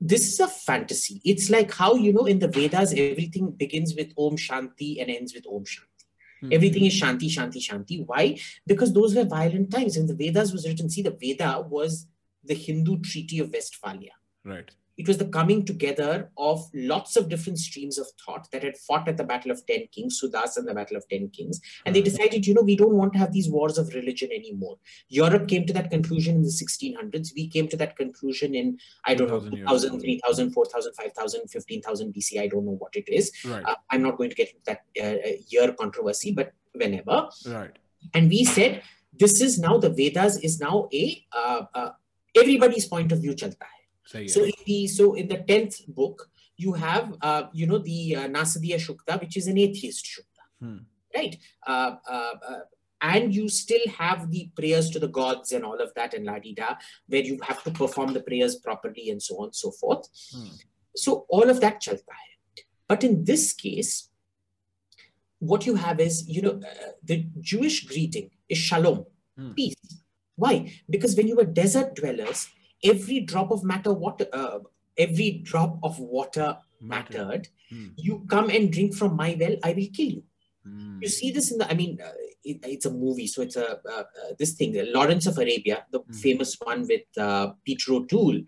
[0.00, 1.20] This is a fantasy.
[1.24, 5.34] It's like how, you know, in the Vedas, everything begins with Om Shanti and ends
[5.34, 5.97] with Om Shanti.
[6.40, 6.52] Hmm.
[6.52, 8.06] Everything is Shanti, Shanti, Shanti.
[8.06, 8.38] Why?
[8.66, 9.96] Because those were violent times.
[9.96, 12.06] And the Vedas was written, see, the Veda was
[12.44, 14.12] the Hindu Treaty of Westphalia
[14.44, 14.70] Right.
[14.98, 19.08] It was the coming together of lots of different streams of thought that had fought
[19.08, 21.60] at the Battle of Ten Kings, Sudas and the Battle of Ten Kings.
[21.86, 24.76] And they decided, you know, we don't want to have these wars of religion anymore.
[25.08, 27.28] Europe came to that conclusion in the 1600s.
[27.36, 30.00] We came to that conclusion in, I don't know, 2000 years 2000, ago.
[30.00, 32.40] 3000, 4000, 5000, 15,000 BC.
[32.40, 33.32] I don't know what it is.
[33.46, 33.64] Right.
[33.64, 37.28] Uh, I'm not going to get into that uh, year controversy, but whenever.
[37.46, 37.78] right.
[38.14, 38.82] And we said,
[39.16, 41.90] this is now, the Vedas is now a, uh, uh,
[42.36, 43.77] everybody's point of view chalta hai.
[44.08, 48.28] So in the so in the tenth book, you have uh, you know the uh,
[48.28, 50.78] Nasadiya Sukta, which is an atheist Shukta, Hmm.
[51.14, 51.36] right?
[51.66, 52.60] Uh, uh, uh,
[53.00, 56.38] and you still have the prayers to the gods and all of that and la
[56.38, 56.74] di da,
[57.06, 60.08] where you have to perform the prayers properly and so on and so forth.
[60.34, 60.48] Hmm.
[60.96, 62.64] So all of that chalta hai.
[62.88, 64.08] But in this case,
[65.38, 69.04] what you have is, you know, uh, the Jewish greeting is shalom,
[69.36, 69.52] hmm.
[69.52, 69.76] peace.
[70.34, 70.72] Why?
[70.88, 72.48] Because when you were desert dwellers,
[72.84, 74.58] every drop of matter water, uh,
[74.96, 77.48] every drop of water mattered.
[77.70, 77.88] Hmm.
[77.96, 80.22] You come and drink from my well, I will kill you.
[80.64, 80.98] Hmm.
[81.02, 82.12] You see this in the, I mean, uh,
[82.44, 84.04] it, it's a movie, so it's a uh, uh,
[84.38, 86.12] this thing, Lawrence of Arabia, the hmm.
[86.12, 88.42] famous one with uh, Peter O'Toole.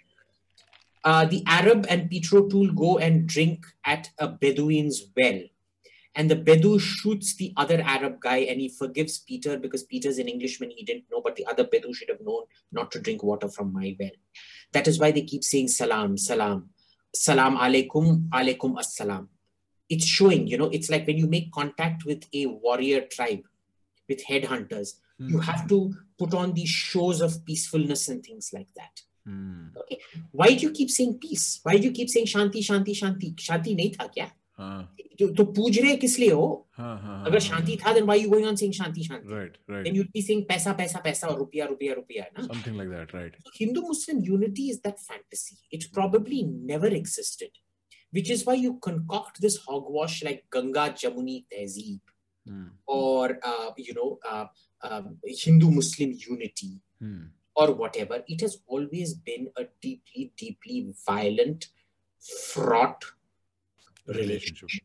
[1.02, 5.40] Uh, the Arab and Peter O'Toole go and drink at a Bedouin's well
[6.16, 10.28] and the Bedou shoots the other Arab guy and he forgives Peter because Peter's an
[10.28, 10.70] Englishman.
[10.70, 12.42] He didn't know, but the other Bedou should have known
[12.72, 14.10] not to drink water from my well.
[14.72, 16.70] That is why they keep saying salam, salam,
[17.14, 19.28] salam alaikum, alaikum assalam.
[19.88, 23.42] It's showing, you know, it's like when you make contact with a warrior tribe,
[24.08, 25.30] with headhunters, mm.
[25.30, 29.00] you have to put on these shows of peacefulness and things like that.
[29.28, 29.76] Mm.
[29.76, 30.00] Okay.
[30.32, 31.60] Why do you keep saying peace?
[31.62, 33.34] Why do you keep saying shanti, shanti, shanti?
[33.36, 34.30] Shanti nahi tha kya?
[34.60, 36.68] हाँ। तो, तो पूछ रहे किस लिए हो?
[36.72, 39.32] हाँ, हाँ, अगर शांति था then why you going on saying shanti shanti?
[39.32, 42.46] Right right then you be saying paisa paisa paisa और रुपया रुपया रुपया है ना?
[42.46, 47.58] Something like that right Hindu Muslim unity is that fantasy it's probably never existed
[48.12, 53.38] which is why you concoct this hogwash like Ganga Jamuni tehzeeb और
[53.80, 54.08] you know
[55.44, 56.72] Hindu Muslim unity
[57.56, 61.64] और whatever it has always been a deeply deeply violent
[62.22, 63.04] fraught
[64.14, 64.80] relationship.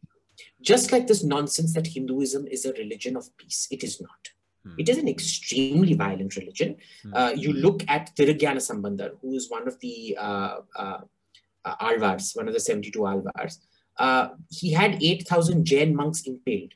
[0.62, 4.30] Just like this nonsense that Hinduism is a religion of peace, it is not.
[4.64, 4.74] Hmm.
[4.78, 6.78] It is an extremely violent religion.
[7.04, 7.14] Hmm.
[7.14, 11.00] Uh, you look at Thirugyana Sambandar, who is one of the uh, uh,
[11.64, 13.60] uh Alvars, one of the 72 Alvars.
[13.98, 16.74] Uh, he had 8,000 Jain monks impaled.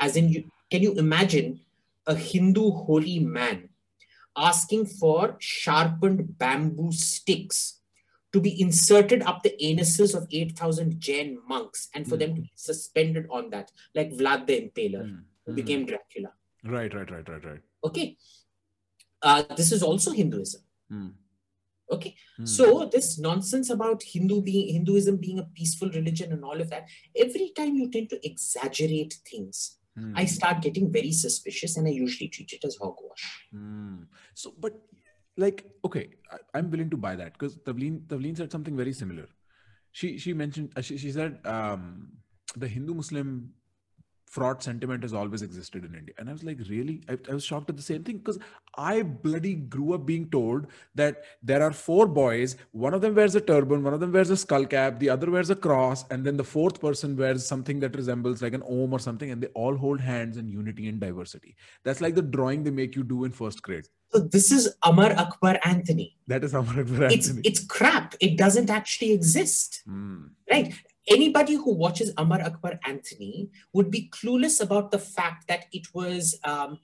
[0.00, 1.60] As in, you, can you imagine
[2.06, 3.68] a Hindu holy man
[4.36, 7.80] asking for sharpened bamboo sticks
[8.32, 12.20] to be inserted up the anuses of 8,000 Jain monks and for mm.
[12.20, 15.22] them to be suspended on that, like Vlad the Impaler, mm.
[15.46, 15.56] who mm.
[15.56, 16.32] became Dracula.
[16.64, 17.60] Right, right, right, right, right.
[17.84, 18.16] Okay.
[19.20, 20.62] Uh, this is also Hinduism.
[20.88, 21.08] Hmm.
[21.90, 22.14] Okay.
[22.36, 22.44] Hmm.
[22.44, 26.88] So this nonsense about Hindu being Hinduism being a peaceful religion and all of that,
[27.16, 30.12] every time you tend to exaggerate things, hmm.
[30.16, 33.46] I start getting very suspicious and I usually treat it as hogwash.
[34.34, 34.80] So, but
[35.36, 36.10] like okay
[36.54, 39.28] I, am willing to buy that because Tavleen Tavleen said something very similar.
[39.92, 42.12] She she mentioned uh, she, she said um,
[42.56, 43.52] the Hindu Muslim
[44.32, 46.14] fraud sentiment has always existed in India.
[46.16, 47.02] And I was like, really?
[47.06, 48.38] I, I was shocked at the same thing because
[48.78, 52.56] I bloody grew up being told that there are four boys.
[52.70, 55.30] One of them wears a turban, one of them wears a skull cap, the other
[55.30, 58.94] wears a cross, and then the fourth person wears something that resembles like an om
[58.94, 61.54] or something, and they all hold hands in unity and diversity.
[61.84, 63.86] That's like the drawing they make you do in first grade.
[64.14, 66.16] So this is Amar Akbar Anthony.
[66.26, 67.14] That is Amar Akbar Anthony.
[67.14, 68.14] It's, it's crap.
[68.20, 69.82] It doesn't actually exist.
[69.86, 70.30] Mm.
[70.50, 70.72] Right?
[71.08, 76.38] Anybody who watches Amar Akbar Anthony would be clueless about the fact that it was
[76.44, 76.78] um,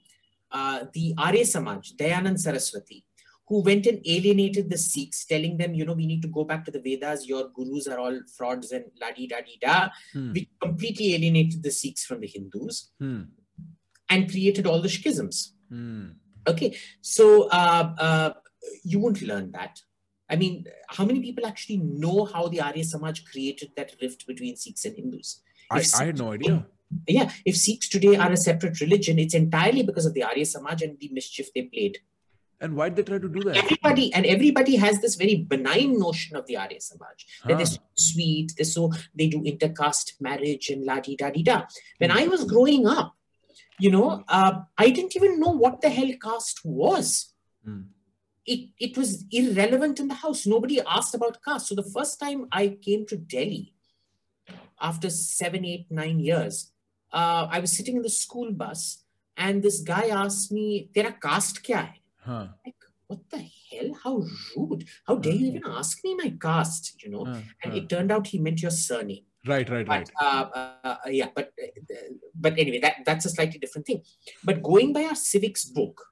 [0.51, 3.05] uh, the Arya Samaj, Dayanand Saraswati,
[3.47, 6.63] who went and alienated the Sikhs, telling them, you know, we need to go back
[6.65, 10.33] to the Vedas, your gurus are all frauds and la di da di da, hmm.
[10.33, 13.23] which completely alienated the Sikhs from the Hindus hmm.
[14.09, 15.55] and created all the schisms.
[15.69, 16.09] Hmm.
[16.47, 18.33] Okay, so uh, uh,
[18.83, 19.81] you won't learn that.
[20.29, 24.55] I mean, how many people actually know how the Arya Samaj created that rift between
[24.55, 25.41] Sikhs and Hindus?
[25.71, 26.65] I, I, had no idea.
[27.07, 30.81] Yeah, if Sikhs today are a separate religion, it's entirely because of the Arya Samaj
[30.83, 31.99] and the mischief they played.
[32.61, 33.57] And why did they try to do that?
[33.57, 37.57] Everybody and everybody has this very benign notion of the Arya Samaj that huh.
[37.57, 41.63] they're so sweet, they're so they do intercaste marriage and la di da di da.
[41.97, 43.15] When I was growing up,
[43.79, 47.33] you know, uh, I didn't even know what the hell caste was.
[47.63, 47.81] Hmm
[48.53, 50.47] it, it was irrelevant in the house.
[50.47, 51.67] Nobody asked about caste.
[51.67, 53.73] So the first time I came to Delhi,
[54.81, 56.71] after seven, eight, nine years,
[57.13, 59.03] uh, I was sitting in the school bus
[59.37, 61.99] and this guy asked me, Tera caste kya hai?
[62.25, 62.47] Huh.
[62.65, 62.75] Like,
[63.07, 63.89] what the hell?
[64.03, 64.23] How
[64.55, 64.85] rude.
[65.05, 67.25] How dare you even ask me my caste, you know?
[67.25, 67.41] Huh.
[67.63, 69.25] And it turned out he meant your surname.
[69.45, 70.09] Right, right, but, right.
[70.21, 70.45] Uh,
[70.83, 71.67] uh, yeah, but uh,
[72.35, 74.01] but anyway, that, that's a slightly different thing.
[74.43, 76.05] But going by our civics book,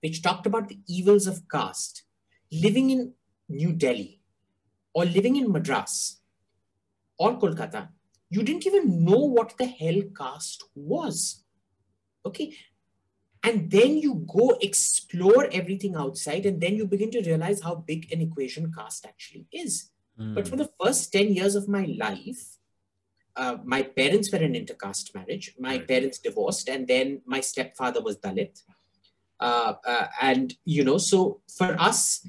[0.00, 2.04] which talked about the evils of caste,
[2.52, 3.12] living in
[3.48, 4.20] New Delhi
[4.94, 6.20] or living in Madras
[7.18, 7.88] or Kolkata,
[8.30, 11.44] you didn't even know what the hell caste was.
[12.24, 12.56] Okay.
[13.42, 18.12] And then you go explore everything outside, and then you begin to realize how big
[18.12, 19.90] an equation caste actually is.
[20.20, 20.34] Mm.
[20.34, 22.58] But for the first 10 years of my life,
[23.36, 25.54] uh, my parents were in intercaste marriage.
[25.58, 25.88] My right.
[25.88, 28.62] parents divorced, and then my stepfather was Dalit.
[29.40, 32.26] Uh, uh, and, you know, so for us,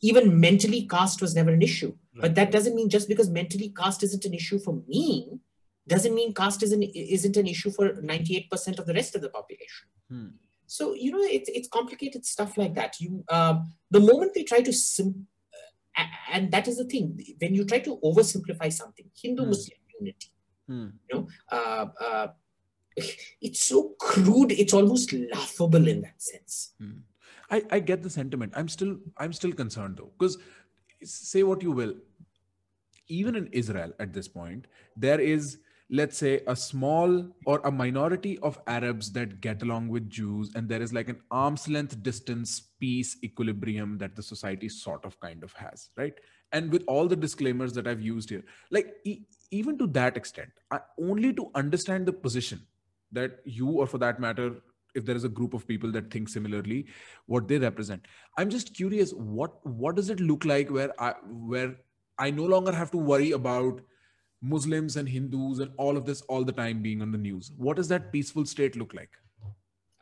[0.00, 1.94] even mentally, caste was never an issue.
[2.18, 5.38] But that doesn't mean just because mentally caste isn't an issue for me,
[5.86, 9.86] doesn't mean caste isn't, isn't an issue for 98% of the rest of the population.
[10.10, 10.28] Hmm.
[10.66, 13.00] So, you know, it's, it's complicated stuff like that.
[13.00, 15.26] You, uh, the moment we try to, sim-
[15.96, 20.04] uh, and that is the thing, when you try to oversimplify something, Hindu-Muslim hmm.
[20.06, 20.30] unity,
[20.66, 20.86] hmm.
[21.08, 22.28] you know, uh, uh
[23.40, 26.74] it's so crude, it's almost laughable in that sense.
[26.80, 26.98] Hmm.
[27.50, 28.52] I, I get the sentiment.
[28.56, 30.38] I'm still I'm still concerned though, because
[31.04, 31.94] say what you will,
[33.08, 38.38] even in Israel at this point, there is let's say a small or a minority
[38.40, 42.72] of arabs that get along with jews and there is like an arm's length distance
[42.80, 46.14] peace equilibrium that the society sort of kind of has right
[46.50, 49.20] and with all the disclaimers that i've used here like e-
[49.52, 52.66] even to that extent I, only to understand the position
[53.12, 54.54] that you or for that matter
[54.94, 56.86] if there is a group of people that think similarly
[57.26, 58.06] what they represent
[58.38, 61.12] i'm just curious what what does it look like where i
[61.54, 61.76] where
[62.18, 63.80] i no longer have to worry about
[64.42, 67.52] Muslims and Hindus and all of this all the time being on the news.
[67.56, 69.10] What does that peaceful state look like?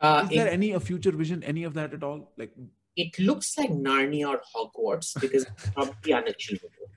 [0.01, 2.31] Uh, Is there it, any a future vision, any of that at all?
[2.37, 2.51] Like
[2.95, 6.89] it looks like Narnia or Hogwarts because it's probably unachievable.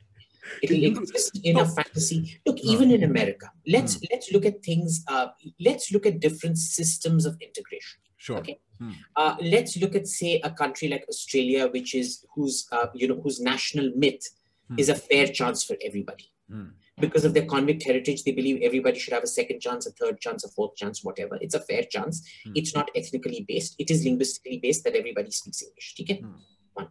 [0.62, 2.40] It'll exist in a fantasy.
[2.46, 4.04] Look, even in America, let's hmm.
[4.10, 5.04] let's look at things.
[5.08, 5.28] Uh,
[5.60, 8.00] let's look at different systems of integration.
[8.16, 8.38] Sure.
[8.38, 8.60] Okay.
[8.78, 8.92] Hmm.
[9.16, 13.20] Uh, let's look at say a country like Australia, which is whose uh, you know
[13.20, 14.28] whose national myth
[14.68, 14.78] hmm.
[14.78, 16.30] is a fair chance for everybody.
[16.50, 16.68] Hmm
[17.00, 20.20] because of their convict heritage, they believe everybody should have a second chance, a third
[20.20, 21.38] chance, a fourth chance, whatever.
[21.40, 22.28] It's a fair chance.
[22.46, 22.52] Mm.
[22.56, 23.76] It's not ethnically based.
[23.78, 25.94] It is linguistically based that everybody speaks English.
[26.00, 26.22] Okay?
[26.22, 26.34] Mm.
[26.74, 26.88] One.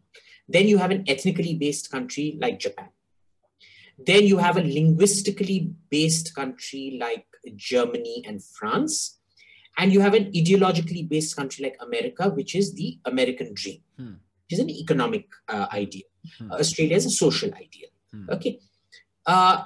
[0.48, 2.90] Then you have an ethnically based country like Japan.
[3.98, 9.20] Then you have a linguistically based country like Germany and France.
[9.78, 14.14] And you have an ideologically based country like America, which is the American dream, mm.
[14.14, 16.08] which is an economic uh, ideal.
[16.42, 17.90] Uh, Australia is a social ideal.
[18.12, 18.30] Hmm.
[18.30, 18.60] Okay.
[19.26, 19.64] Uh,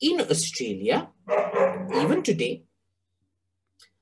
[0.00, 1.08] in Australia,
[1.94, 2.64] even today,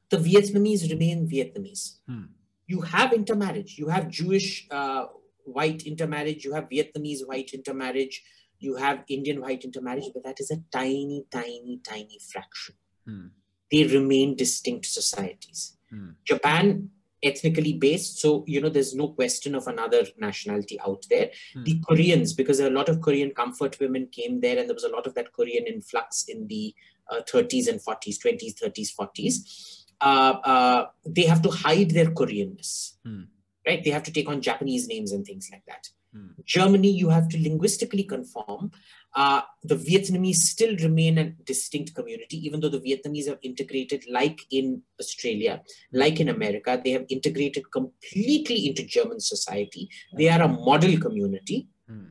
[0.09, 1.99] the Vietnamese remain Vietnamese.
[2.09, 2.25] Hmm.
[2.67, 3.79] You have intermarriage.
[3.79, 5.07] You have Jewish uh,
[5.45, 6.45] white intermarriage.
[6.45, 8.23] You have Vietnamese white intermarriage.
[8.61, 12.77] You have Indian white intermarriage, but that is a tiny, tiny, tiny fraction.
[13.07, 13.27] Hmm.
[13.71, 15.77] They remain distinct societies.
[15.91, 16.11] Hmm.
[16.25, 16.91] Japan
[17.23, 18.21] ethnically based.
[18.21, 21.31] So, you know, there's no question of another nationality out there.
[21.55, 21.65] Hmm.
[21.65, 24.89] The Koreans, because a lot of Korean comfort women came there, and there was a
[24.89, 26.75] lot of that Korean influx in the
[27.11, 29.85] uh, 30s and 40s, 20s, 30s, 40s.
[30.01, 33.23] Uh, uh, they have to hide their Koreanness, hmm.
[33.67, 33.83] right?
[33.85, 35.89] They have to take on Japanese names and things like that.
[36.13, 36.29] Hmm.
[36.45, 38.73] Germany, you have to linguistically conform.
[39.15, 44.41] Uh, the Vietnamese still remain a distinct community, even though the Vietnamese have integrated, like
[44.51, 49.89] in Australia, like in America, they have integrated completely into German society.
[50.17, 51.69] They are a model community.
[51.89, 52.07] Hmm.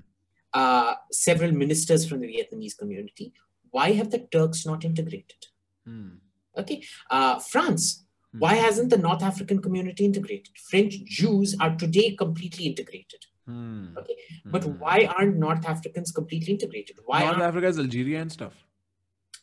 [0.53, 3.33] Uh, several ministers from the Vietnamese community.
[3.71, 5.45] Why have the Turks not integrated?
[5.85, 6.15] Hmm.
[6.57, 8.05] Okay, uh, France.
[8.31, 10.55] Why hasn't the North African community integrated?
[10.69, 13.25] French Jews are today completely integrated.
[13.49, 13.97] Hmm.
[13.97, 14.77] Okay, but mm.
[14.77, 16.97] why aren't North Africans completely integrated?
[17.05, 18.53] Why North Africa is Algeria and stuff.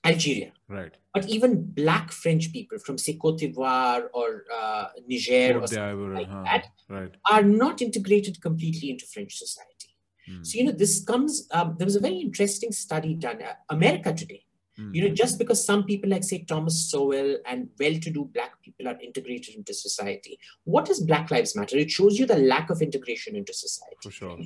[0.05, 0.95] Algeria, right?
[1.13, 6.29] But even Black French people from say Cote d'Ivoire or uh, Niger or something like
[6.29, 6.45] huh.
[6.45, 7.15] that right.
[7.33, 9.97] are not integrated completely into French society.
[10.31, 10.47] Mm.
[10.47, 11.49] So you know this comes.
[11.51, 13.43] Um, there was a very interesting study done.
[13.43, 14.46] Uh, America today
[14.79, 14.95] Mm.
[14.95, 18.99] You know, just because some people like say Thomas Sowell and well-to-do black people are
[19.01, 21.79] integrated into society, what does Black Lives Matter?
[21.79, 24.39] It shows you the lack of integration into society, For sure.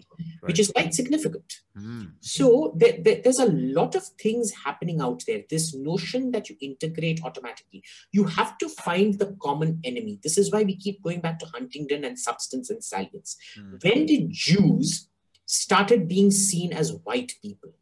[0.42, 1.60] which is quite significant.
[1.76, 2.12] Mm.
[2.20, 5.42] So there, there- there's a lot of things happening out there.
[5.50, 10.20] This notion that you integrate automatically, you have to find the common enemy.
[10.22, 13.36] This is why we keep going back to Huntington and substance and salience.
[13.58, 13.82] Mm.
[13.82, 15.08] When did Jews
[15.46, 17.72] started being seen as white people?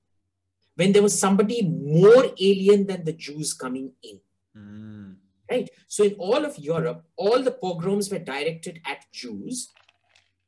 [0.79, 4.21] When there was somebody more alien than the Jews coming in.
[4.57, 5.17] Mm.
[5.51, 5.69] Right?
[5.89, 9.71] So in all of Europe, all the pogroms were directed at Jews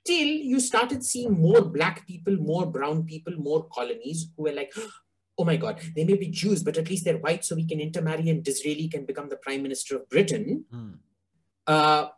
[0.07, 4.72] till you started seeing more black people, more brown people, more colonies who were like,
[5.37, 7.81] oh my God, they may be Jews, but at least they're white, so we can
[7.81, 10.64] intermarry and Disraeli can become the prime minister of Britain.
[10.72, 10.99] Mm.
[11.66, 12.09] Uh,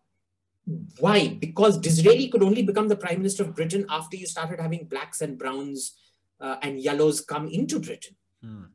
[0.98, 1.28] why?
[1.28, 5.22] Because Disraeli could only become the prime minister of Britain after you started having blacks
[5.22, 5.96] and browns
[6.42, 8.16] uh, and yellows come into Britain.
[8.44, 8.66] Mm.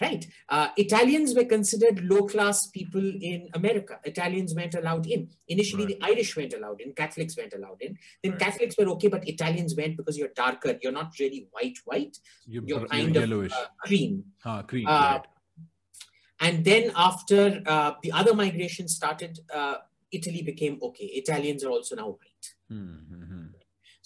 [0.00, 0.26] Right.
[0.48, 4.00] Uh, Italians were considered low class people in America.
[4.04, 5.28] Italians weren't allowed in.
[5.46, 6.00] Initially, Right.
[6.00, 7.96] the Irish weren't allowed in, Catholics weren't allowed in.
[8.22, 8.40] Then Right.
[8.40, 10.72] Catholics were okay, but Italians weren't because you're darker.
[10.82, 12.18] You're not really white, white.
[12.44, 13.52] You're, You're kind you're of yellowish.
[13.52, 14.24] uh, cream.
[14.44, 14.86] ah, cream.
[14.88, 15.26] uh, right.
[16.40, 19.76] And then after uh, the other migration started, uh,
[20.10, 21.06] Italy became okay.
[21.22, 22.46] Italians are also now white.
[22.68, 23.43] Hmm, hmm, hmm.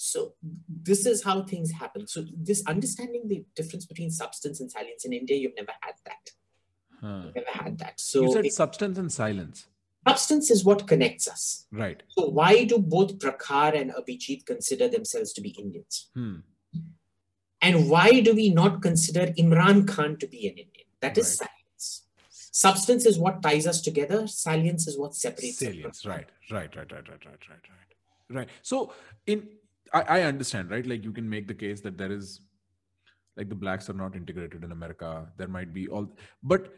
[0.00, 0.34] So
[0.68, 2.06] this is how things happen.
[2.06, 6.30] So this understanding the difference between substance and salience in India, you've never had that.
[7.00, 7.22] Huh.
[7.24, 7.98] You've never had that.
[7.98, 9.66] So you said it, substance and silence.
[10.06, 11.66] Substance is what connects us.
[11.72, 12.00] Right.
[12.10, 16.10] So why do both Prakhar and Abhijit consider themselves to be Indians?
[16.14, 16.36] Hmm.
[17.60, 20.86] And why do we not consider Imran Khan to be an Indian?
[21.00, 21.18] That right.
[21.18, 22.04] is salience.
[22.52, 24.28] Substance is what ties us together.
[24.28, 27.88] Silence is what separates Salience, right, right, right, right, right, right, right, right.
[28.30, 28.48] Right.
[28.62, 28.92] So
[29.26, 29.48] in
[29.92, 30.86] I, I understand, right?
[30.86, 32.40] Like you can make the case that there is
[33.36, 35.28] like the blacks are not integrated in America.
[35.36, 36.08] There might be all,
[36.42, 36.74] but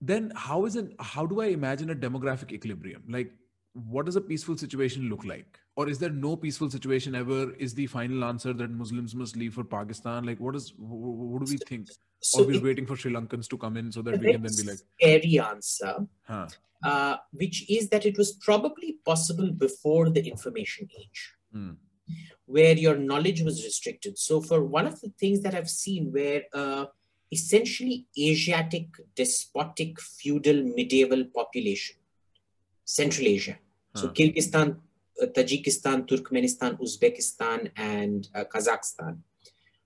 [0.00, 0.94] then how is it?
[1.00, 3.02] How do I imagine a demographic equilibrium?
[3.08, 3.32] Like,
[3.72, 5.58] what does a peaceful situation look like?
[5.76, 7.52] Or is there no peaceful situation ever?
[7.54, 10.24] Is the final answer that Muslims must leave for Pakistan?
[10.24, 11.88] Like, what is what do we think?
[12.20, 14.42] So or we're it, waiting for Sri Lankans to come in so that we can
[14.42, 16.06] then be like scary answer.
[16.22, 16.48] Huh.
[16.82, 21.76] Uh, which is that it was probably possible before the information age mm.
[22.46, 24.18] where your knowledge was restricted.
[24.18, 26.86] So, for one of the things that I've seen where uh,
[27.30, 31.96] essentially Asiatic, despotic, feudal, medieval population,
[32.84, 33.58] Central Asia,
[33.94, 34.02] huh.
[34.02, 34.76] so Kyrgyzstan,
[35.22, 39.18] uh, Tajikistan, Turkmenistan, Uzbekistan, and uh, Kazakhstan,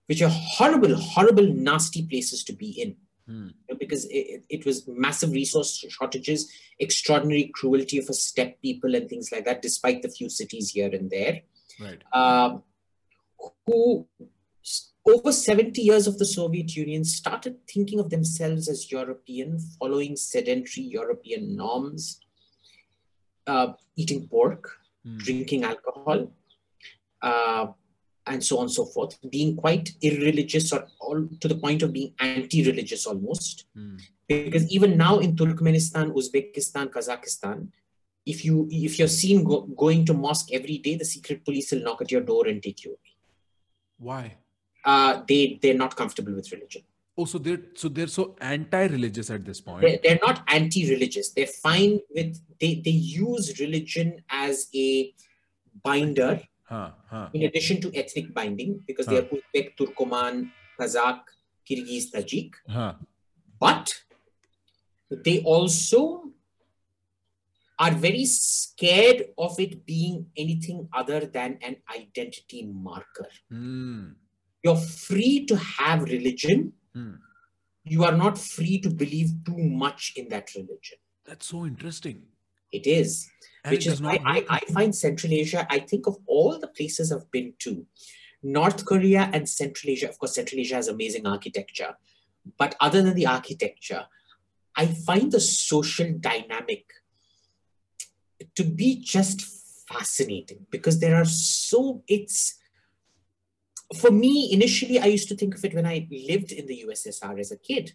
[0.06, 2.96] which are horrible, horrible, nasty places to be in.
[3.26, 3.48] Hmm.
[3.78, 6.50] Because it, it, was massive resource shortages,
[6.80, 10.90] extraordinary cruelty of a steppe people, and things like that, despite the few cities here
[10.92, 11.42] and there
[11.80, 12.02] right.
[12.12, 12.58] uh,
[13.66, 14.06] who
[15.06, 20.86] over 70 years of the Soviet Union started thinking of themselves as European, following sedentary
[20.86, 22.20] European norms,
[23.46, 24.70] uh, eating pork,
[25.06, 25.18] mm.
[25.18, 26.32] drinking alcohol,
[27.22, 27.66] uh,
[28.26, 31.92] and so on and so forth, being quite irreligious or all to the point of
[31.92, 33.66] being anti-religious almost.
[33.76, 34.00] Mm.
[34.28, 37.68] Because even now in Turkmenistan, Uzbekistan, Kazakhstan,
[38.24, 41.82] if you if you're seen go, going to mosque every day, the secret police will
[41.82, 42.98] knock at your door and take you away.
[43.98, 44.36] Why?
[44.84, 46.82] Uh, they they're not comfortable with religion.
[47.16, 49.82] Oh, so they're so they're so anti-religious at this point.
[49.82, 51.30] They're, they're not anti-religious.
[51.32, 55.12] They're fine with they they use religion as a
[55.82, 56.40] binder.
[56.64, 57.28] Huh, huh.
[57.34, 59.12] In addition to ethnic binding, because huh.
[59.12, 60.50] they are Uzbek, Turkoman,
[60.80, 61.20] Kazakh,
[61.68, 62.52] Kyrgyz, Tajik.
[62.68, 62.94] Huh.
[63.60, 63.92] But
[65.10, 66.30] they also
[67.82, 73.26] are very scared of it being anything other than an identity marker.
[73.52, 74.14] Mm.
[74.62, 76.74] You're free to have religion.
[76.96, 77.18] Mm.
[77.82, 80.98] You are not free to believe too much in that religion.
[81.24, 82.22] That's so interesting.
[82.70, 83.28] It is.
[83.64, 86.68] And which it is why I, I find Central Asia, I think of all the
[86.68, 87.84] places I've been to,
[88.44, 91.96] North Korea and Central Asia, of course, Central Asia has amazing architecture.
[92.58, 94.06] But other than the architecture,
[94.76, 96.84] I find the social dynamic
[98.56, 99.42] to be just
[99.88, 102.58] fascinating because there are so it's
[103.96, 107.38] for me initially i used to think of it when i lived in the ussr
[107.38, 107.92] as a kid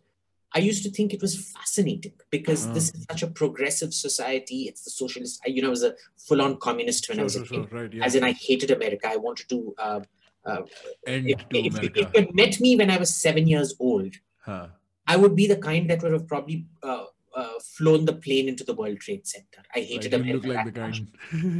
[0.54, 4.84] i used to think it was fascinating because this is such a progressive society it's
[4.84, 7.72] the socialist you know i was a full-on communist when sure, i was a kid
[7.72, 8.04] right, yeah.
[8.04, 10.00] as in i hated america i wanted to uh,
[10.46, 10.62] uh,
[11.06, 12.00] End if, to if, America.
[12.00, 14.68] if, you had met me when i was seven years old huh.
[15.08, 17.06] i would be the kind that would have probably uh,
[17.38, 19.62] uh, flown the plane into the World Trade Center.
[19.76, 21.08] I hated right, America like the kind.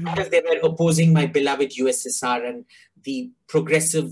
[0.04, 2.66] because they were opposing my beloved USSR and
[3.04, 4.10] the progressive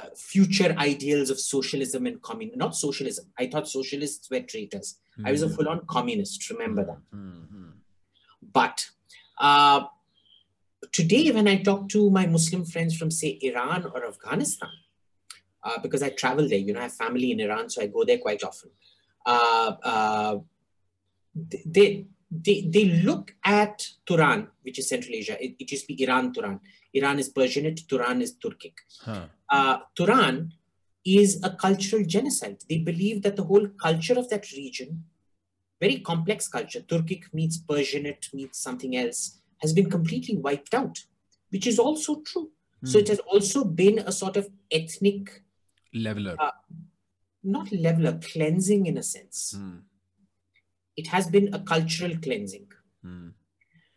[0.00, 2.58] uh, future ideals of socialism and communism.
[2.58, 3.26] Not socialism.
[3.38, 4.98] I thought socialists were traitors.
[5.12, 5.26] Mm-hmm.
[5.28, 5.54] I was a hmm.
[5.54, 6.50] full-on communist.
[6.50, 6.98] Remember that.
[7.14, 7.70] Mm-hmm.
[8.52, 8.88] But
[9.38, 9.84] uh,
[10.90, 14.70] today, when I talk to my Muslim friends from, say, Iran or Afghanistan,
[15.62, 18.04] uh, because I travel there, you know, I have family in Iran, so I go
[18.04, 18.70] there quite often.
[19.26, 20.38] Uh, uh,
[21.66, 25.42] they they they look at Turan, which is Central Asia.
[25.42, 26.60] It, it used to be Iran Turan.
[26.92, 28.74] Iran is Persianate, Turan is Turkic.
[29.00, 29.26] Huh.
[29.50, 30.52] Uh, Turan
[31.04, 32.58] is a cultural genocide.
[32.68, 35.04] They believe that the whole culture of that region,
[35.80, 40.98] very complex culture, Turkic meets Persianate meets something else, has been completely wiped out,
[41.50, 42.50] which is also true.
[42.84, 42.88] Mm.
[42.88, 45.42] So it has also been a sort of ethnic
[45.94, 46.50] leveler, uh,
[47.42, 49.54] not leveler, cleansing in a sense.
[49.56, 49.82] Mm
[50.98, 52.66] it has been a cultural cleansing.
[53.06, 53.32] Mm.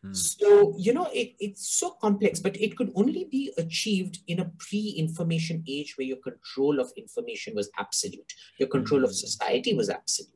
[0.06, 0.16] Mm.
[0.16, 4.52] So, you know, it, it's so complex, but it could only be achieved in a
[4.58, 9.06] pre information age where your control of information was absolute, your control mm.
[9.06, 9.26] of hmm.
[9.28, 10.30] society was absolute.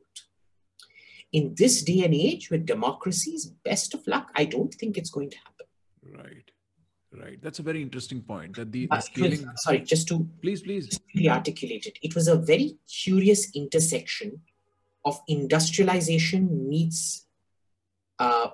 [1.32, 5.30] In this day and age with democracies, best of luck, I don't think it's going
[5.30, 5.66] to happen.
[6.02, 6.50] Right.
[7.12, 7.38] Right.
[7.42, 8.56] That's a very interesting point.
[8.56, 9.46] That the, the scaling.
[9.46, 11.98] Was, sorry, just to please, please, articulate it.
[12.02, 14.42] It was a very curious intersection
[15.06, 17.26] of industrialization meets,
[18.18, 18.48] uh,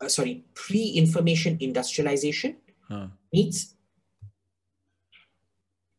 [0.00, 2.56] uh, sorry, pre-information industrialization
[2.88, 3.08] huh.
[3.32, 3.74] meets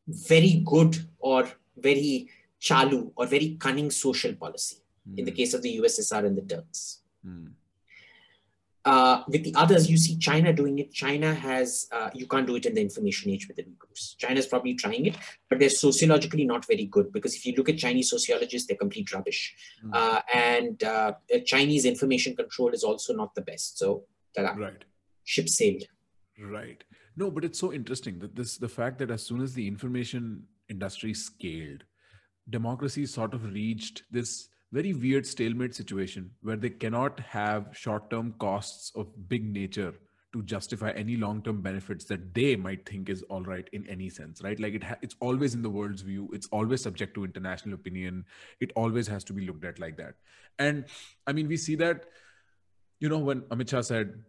[0.07, 1.47] very good or
[1.77, 2.27] very
[2.59, 5.19] chalu or very cunning social policy mm.
[5.19, 5.37] in the hmm.
[5.37, 7.01] case of the USSR and the Turks.
[7.25, 7.51] Mm.
[8.85, 10.91] Uh, with the others, you see China doing it.
[10.91, 14.17] China has, uh, you can't do it in the information age with the Uyghurs.
[14.17, 15.15] China's probably trying it,
[15.49, 19.13] but they're sociologically not very good because if you look at Chinese sociologists, they're complete
[19.13, 19.55] rubbish.
[19.85, 19.91] Mm.
[19.93, 21.13] Uh, and uh,
[21.45, 23.77] Chinese information control is also not the best.
[23.77, 24.03] So,
[24.35, 24.53] ta-da.
[24.53, 24.83] right.
[25.23, 25.83] Ship sailed.
[26.37, 26.83] Right.
[27.15, 30.43] No, but it's so interesting that this the fact that as soon as the information
[30.67, 31.83] industry scaled,
[32.49, 38.91] democracy sort of reached this very weird stalemate situation where they cannot have short-term costs
[38.95, 39.93] of big nature
[40.33, 44.41] to justify any long-term benefits that they might think is all right in any sense
[44.43, 44.59] right?
[44.59, 46.27] Like it ha- it's always in the world's view.
[46.33, 48.25] It's always subject to international opinion.
[48.59, 50.15] It always has to be looked at like that.
[50.57, 50.85] And
[51.27, 52.05] i mean we see that
[52.99, 54.23] you know when amit shah said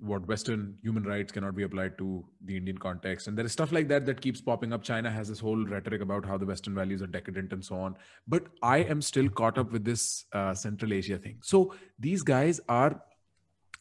[0.00, 3.28] what Western human rights cannot be applied to the Indian context.
[3.28, 4.82] And there is stuff like that that keeps popping up.
[4.82, 7.96] China has this whole rhetoric about how the Western values are decadent and so on.
[8.26, 11.38] But I am still caught up with this uh, Central Asia thing.
[11.42, 13.02] So these guys are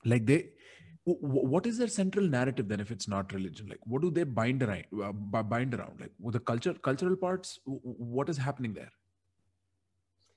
[0.06, 0.50] like they.
[1.06, 3.68] What is their central narrative then if it's not religion?
[3.68, 4.84] Like, what do they bind around?
[5.04, 5.12] Uh,
[5.42, 6.00] bind around?
[6.00, 8.92] Like, with the culture, cultural parts, what is happening there?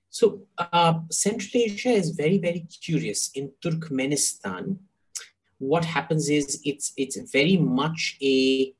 [0.09, 3.31] So, uh, Central Asia is very, very curious.
[3.35, 4.79] In Turkmenistan,
[5.63, 8.75] what happens is it's it's very much a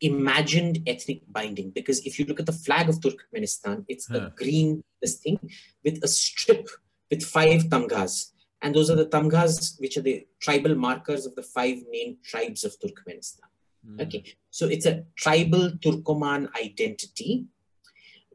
[0.00, 4.18] imagined ethnic binding because if you look at the flag of Turkmenistan, it's huh.
[4.18, 5.38] a green this thing
[5.84, 6.68] with a strip
[7.10, 8.32] with five tamgas.
[8.62, 12.64] And those are the tamgas, which are the tribal markers of the five main tribes
[12.64, 13.48] of Turkmenistan.
[13.86, 14.00] Mm.
[14.04, 17.44] Okay, so it's a tribal Turkoman identity,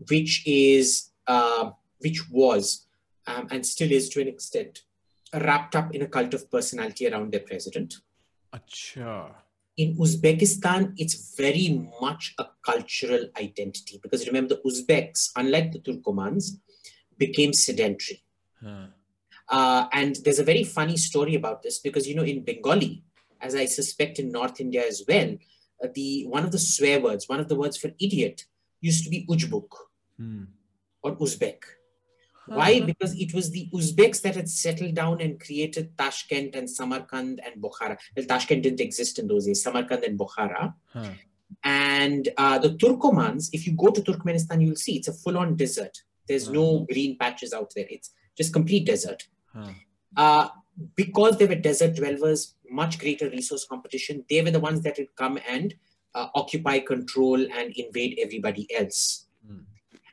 [0.10, 2.86] which is uh, which was
[3.26, 4.84] um, and still is to an extent
[5.34, 7.96] wrapped up in a cult of personality around their president.
[8.54, 9.34] Achha.
[9.78, 16.58] In Uzbekistan, it's very much a cultural identity because remember, the Uzbeks, unlike the Turkomans,
[17.18, 18.22] became sedentary.
[18.64, 18.88] Huh.
[19.48, 23.04] Uh, and there's a very funny story about this because, you know, in Bengali,
[23.42, 25.36] as I suspect in North India as well,
[25.84, 28.46] uh, the one of the swear words, one of the words for idiot,
[28.82, 29.68] used to be Ujbuk
[30.18, 30.44] hmm.
[31.02, 31.64] or Uzbek.
[32.48, 32.76] Why?
[32.76, 32.86] Uh-huh.
[32.86, 37.62] Because it was the Uzbeks that had settled down and created Tashkent and Samarkand and
[37.62, 37.98] Bukhara.
[38.16, 40.74] Well, Tashkent didn't exist in those days, Samarkand and Bukhara.
[40.94, 41.10] Huh.
[41.64, 45.56] And uh, the Turkomans, if you go to Turkmenistan, you'll see it's a full on
[45.56, 45.98] desert.
[46.28, 46.54] There's huh.
[46.54, 49.24] no green patches out there, it's just complete desert.
[49.54, 49.70] Huh.
[50.18, 50.48] Uh,
[50.96, 55.16] because they were desert dwellers, much greater resource competition, they were the ones that would
[55.16, 55.76] come and
[56.16, 59.28] uh, occupy, control, and invade everybody else.
[59.50, 59.64] Mm.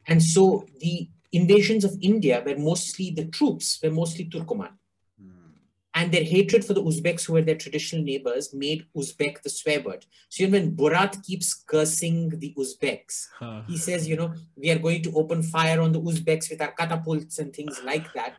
[0.07, 4.73] And so the invasions of India were mostly the troops were mostly Turkoman.
[5.21, 5.51] Hmm.
[5.95, 9.81] And their hatred for the Uzbeks, who were their traditional neighbors, made Uzbek the swear
[9.81, 10.07] word.
[10.29, 13.63] So even when Borat keeps cursing the Uzbeks, huh.
[13.67, 16.73] he says, you know, we are going to open fire on the Uzbeks with our
[16.73, 18.37] catapults and things like that.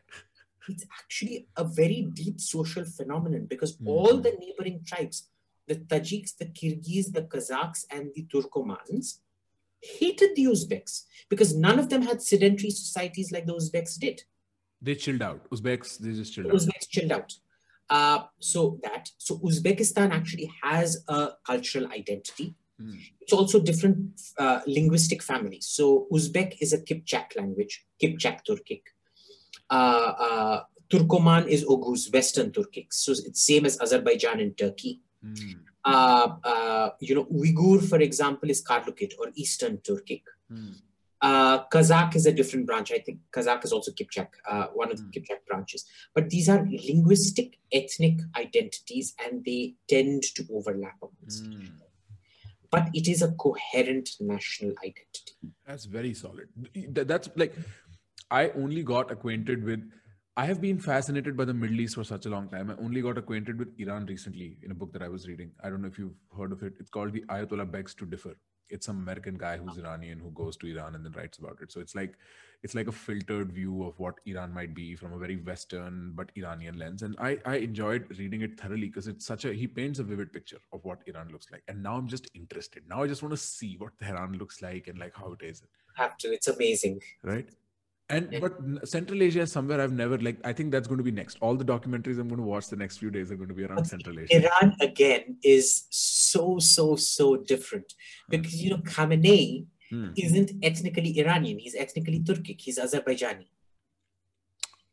[0.67, 3.87] It's actually a very deep social phenomenon because mm.
[3.87, 5.27] all the neighboring tribes,
[5.67, 9.19] the Tajiks, the Kyrgyz, the Kazakhs, and the Turkomans,
[9.81, 14.23] hated the Uzbeks because none of them had sedentary societies like the Uzbeks did.
[14.81, 15.49] They chilled out.
[15.49, 16.61] Uzbeks, they just chilled the out.
[16.61, 17.33] Uzbeks chilled out.
[17.89, 22.55] Uh, so that so Uzbekistan actually has a cultural identity.
[22.81, 22.99] Mm.
[23.19, 25.67] It's also different uh, linguistic families.
[25.67, 28.83] So Uzbek is a Kipchak language, Kipchak Turkic.
[29.69, 32.87] Uh, uh, Turkoman is Oghuz, Western Turkic.
[32.91, 35.01] So it's same as Azerbaijan and Turkey.
[35.25, 35.55] Mm.
[35.93, 40.23] Uh, uh, you know, Uyghur, for example, is Karluket or Eastern Turkic.
[40.51, 40.75] Mm.
[41.21, 42.91] Uh, Kazakh is a different branch.
[42.91, 45.13] I think Kazakh is also Kipchak, uh, one of the mm.
[45.13, 45.85] Kipchak branches.
[46.13, 51.71] But these are linguistic, ethnic identities, and they tend to overlap mm.
[52.71, 55.33] But it is a coherent national identity.
[55.65, 56.47] That's very solid.
[56.89, 57.55] That's like
[58.31, 59.91] I only got acquainted with
[60.39, 62.69] I have been fascinated by the Middle East for such a long time.
[62.71, 65.51] I only got acquainted with Iran recently in a book that I was reading.
[65.61, 66.75] I don't know if you've heard of it.
[66.79, 68.37] It's called The Ayatollah Begs to Differ.
[68.69, 71.73] It's some American guy who's Iranian who goes to Iran and then writes about it.
[71.73, 72.13] So it's like
[72.63, 76.31] it's like a filtered view of what Iran might be from a very Western but
[76.37, 77.01] Iranian lens.
[77.01, 80.31] And I, I enjoyed reading it thoroughly because it's such a he paints a vivid
[80.31, 81.63] picture of what Iran looks like.
[81.67, 82.83] And now I'm just interested.
[82.87, 85.63] Now I just want to see what Tehran looks like and like how it is.
[85.97, 86.31] Have to.
[86.31, 87.01] It's amazing.
[87.23, 87.49] Right
[88.09, 88.39] and yeah.
[88.39, 91.37] but central asia is somewhere i've never like i think that's going to be next
[91.41, 93.65] all the documentaries i'm going to watch the next few days are going to be
[93.65, 97.93] around central asia iran again is so so so different
[98.29, 100.09] because you know khamenei hmm.
[100.17, 103.47] isn't ethnically iranian he's ethnically turkic he's azerbaijani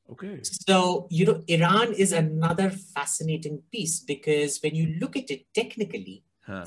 [0.09, 0.41] Okay.
[0.43, 6.23] So, you know, Iran is another fascinating piece because when you look at it technically,
[6.47, 6.65] huh.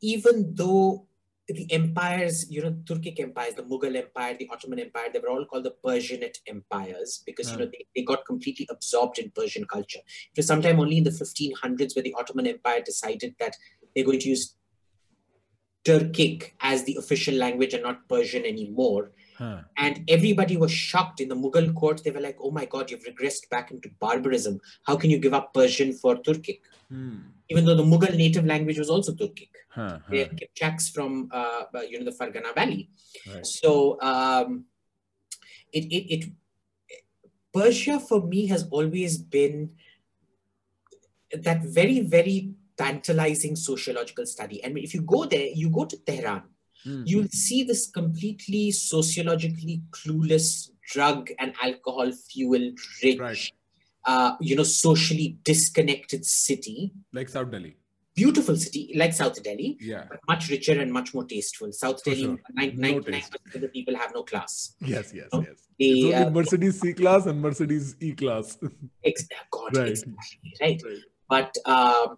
[0.00, 1.06] even though
[1.48, 5.44] the empires, you know, Turkic empires, the Mughal Empire, the Ottoman Empire, they were all
[5.44, 7.72] called the Persianate empires because, you know, hmm.
[7.72, 9.98] they, they got completely absorbed in Persian culture.
[9.98, 13.56] It was sometime only in the 1500s where the Ottoman Empire decided that
[13.94, 14.56] they're going to use
[15.84, 19.10] Turkic as the official language and not Persian anymore.
[19.36, 19.62] Huh.
[19.76, 22.04] And everybody was shocked in the Mughal court.
[22.04, 24.60] They were like, oh my God, you've regressed back into barbarism.
[24.84, 26.60] How can you give up Persian for Turkic?
[26.92, 27.18] Hmm.
[27.48, 29.48] Even though the Mughal native language was also Turkic.
[29.70, 29.98] Huh, huh.
[30.10, 32.90] They're Kipchaks from, uh, uh, you know, the Fergana Valley.
[33.26, 33.46] Right.
[33.46, 34.66] So um,
[35.72, 36.30] it, it, it,
[37.52, 39.70] Persia for me has always been
[41.32, 44.62] that very, very tantalizing sociological study.
[44.62, 46.42] And if you go there, you go to Tehran,
[46.86, 47.02] mm-hmm.
[47.06, 53.52] you'll see this completely sociologically clueless drug and alcohol fueled rich, right.
[54.04, 56.92] Uh, you know, socially disconnected city.
[57.12, 57.76] Like South Delhi.
[58.14, 61.72] Beautiful city, like South Delhi, yeah, but much richer and much more tasteful.
[61.72, 62.38] South For Delhi, sure.
[62.58, 64.74] 99% of the people have no class.
[64.82, 65.68] Yes, yes, you yes.
[65.78, 68.58] The, uh, Mercedes C class and Mercedes E class.
[69.50, 69.88] God, right.
[69.88, 70.12] Exactly,
[70.60, 70.82] right.
[70.84, 70.98] right.
[71.26, 72.08] But uh,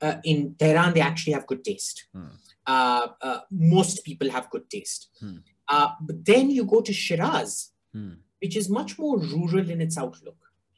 [0.00, 2.06] uh, in Tehran, they actually have good taste.
[2.14, 2.26] Hmm.
[2.66, 5.10] Uh, uh, most people have good taste.
[5.20, 5.38] Hmm.
[5.68, 8.14] Uh, but then you go to Shiraz, hmm.
[8.40, 10.36] which is much more rural in its outlook.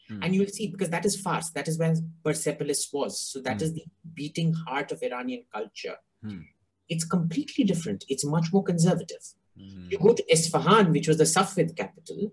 [0.08, 0.22] Hmm.
[0.22, 1.94] And you'll see, because that is Fars, that is where
[2.24, 3.20] Persepolis was.
[3.20, 3.64] So that hmm.
[3.64, 3.84] is the
[4.14, 5.96] beating heart of Iranian culture.
[6.22, 6.40] Hmm.
[6.88, 8.04] It's completely different.
[8.08, 9.22] It's much more conservative.
[9.58, 12.32] You go to Isfahan, which was the Safavid capital,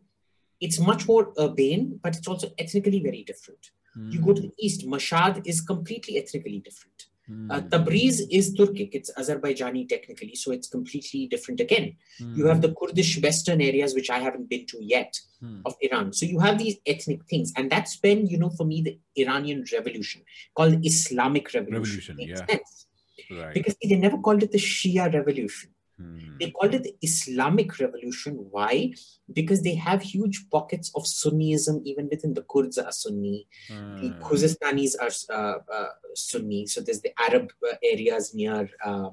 [0.63, 3.71] it's much more urbane, but it's also ethnically very different.
[3.97, 4.13] Mm.
[4.13, 7.07] You go to the east, Mashhad is completely ethnically different.
[7.29, 7.51] Mm.
[7.51, 11.95] Uh, Tabriz is Turkic, it's Azerbaijani technically, so it's completely different again.
[12.21, 12.37] Mm.
[12.37, 15.61] You have the Kurdish western areas, which I haven't been to yet, mm.
[15.65, 16.11] of Iran.
[16.13, 17.53] So you have these ethnic things.
[17.55, 20.23] And that's when, you know, for me, the Iranian revolution,
[20.55, 22.45] called Islamic revolution, revolution yeah.
[22.45, 22.87] Sense.
[23.31, 23.53] Right.
[23.53, 25.69] Because see, they never called it the Shia revolution.
[25.99, 26.37] Hmm.
[26.39, 28.47] They called it the Islamic Revolution.
[28.49, 28.93] Why?
[29.31, 33.47] Because they have huge pockets of Sunnism even within the Kurds are Sunni.
[33.69, 33.97] Hmm.
[33.97, 36.65] The Khuzestanis are uh, uh, Sunni.
[36.67, 39.09] So there's the Arab uh, areas near uh,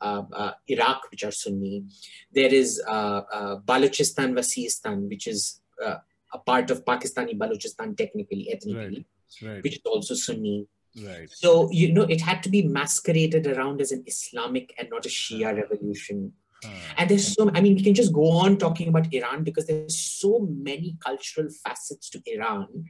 [0.00, 1.84] uh, uh, Iraq which are Sunni.
[2.32, 5.60] There is Balochistan, Waziristan, which is
[6.32, 9.04] a part of Pakistani Balochistan technically, ethnically,
[9.42, 9.54] right.
[9.54, 9.62] Right.
[9.62, 10.66] which is also Sunni.
[10.96, 11.30] Right.
[11.30, 15.08] So, you know, it had to be masqueraded around as an Islamic and not a
[15.08, 16.32] Shia revolution.
[16.64, 16.68] Uh,
[16.98, 19.96] and there's so, I mean, we can just go on talking about Iran because there's
[19.96, 22.86] so many cultural facets to Iran,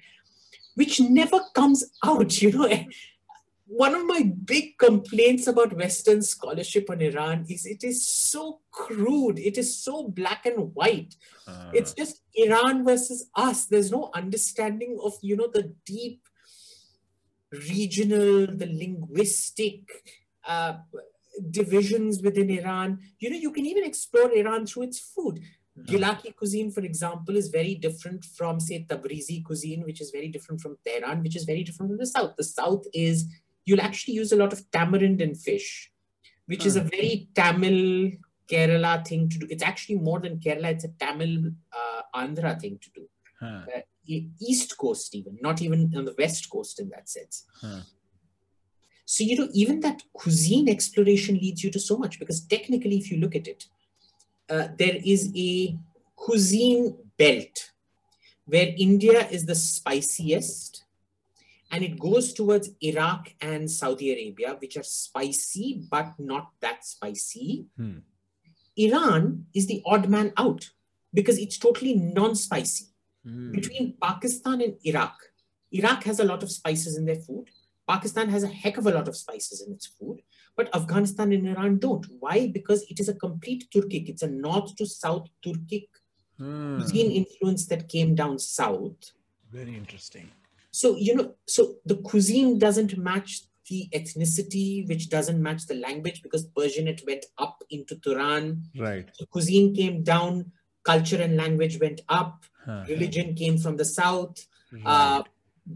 [0.74, 2.84] which never comes out, you know.
[3.72, 9.38] One of my big complaints about Western scholarship on Iran is it is so crude.
[9.38, 11.14] It is so black and white.
[11.46, 13.66] Uh, it's just Iran versus us.
[13.66, 16.20] There's no understanding of, you know, the deep
[17.52, 19.80] regional, the linguistic
[20.46, 20.74] uh,
[21.50, 22.98] divisions within Iran.
[23.18, 25.40] You know, you can even explore Iran through its food.
[25.86, 30.60] Gilaki cuisine, for example, is very different from, say, Tabrizi cuisine, which is very different
[30.60, 32.34] from Tehran, which is very different from the South.
[32.36, 33.26] The South is,
[33.64, 35.90] you'll actually use a lot of tamarind and fish,
[36.46, 38.12] which is a very Tamil
[38.50, 39.46] Kerala thing to do.
[39.48, 43.08] It's actually more than Kerala, it's a Tamil uh, Andhra thing to do.
[43.40, 43.60] Huh.
[43.74, 47.80] Uh, east coast even not even on the west coast in that sense huh.
[49.04, 53.10] so you know even that cuisine exploration leads you to so much because technically if
[53.10, 53.66] you look at it
[54.48, 55.76] uh, there is a
[56.16, 57.70] cuisine belt
[58.46, 60.84] where india is the spiciest
[61.70, 67.66] and it goes towards iraq and saudi arabia which are spicy but not that spicy
[67.76, 67.98] hmm.
[68.76, 70.70] iran is the odd man out
[71.12, 72.89] because it's totally non-spicy
[73.26, 73.52] mm.
[73.52, 75.16] between Pakistan and Iraq.
[75.72, 77.48] Iraq has a lot of spices in their food.
[77.88, 80.20] Pakistan has a heck of a lot of spices in its food,
[80.56, 82.06] but Afghanistan and Iran don't.
[82.20, 82.48] Why?
[82.48, 84.08] Because it is a complete Turkic.
[84.08, 85.88] It's a north to south Turkic
[86.40, 86.78] mm.
[86.78, 89.12] cuisine influence that came down south.
[89.50, 90.30] Very interesting.
[90.70, 96.22] So, you know, so the cuisine doesn't match the ethnicity, which doesn't match the language
[96.22, 98.64] because Persian it went up into Turan.
[98.76, 99.08] Right.
[99.14, 100.52] So cuisine came down,
[100.84, 102.84] culture and language went up huh.
[102.88, 104.82] religion came from the south right.
[104.86, 105.22] uh,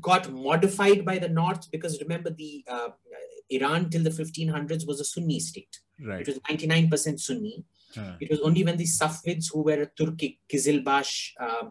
[0.00, 2.88] got modified by the north because remember the uh,
[3.50, 6.20] iran till the 1500s was a sunni state right.
[6.22, 8.14] it was 99% sunni huh.
[8.20, 11.66] it was only when the safavids who were a turkic kizilbash uh,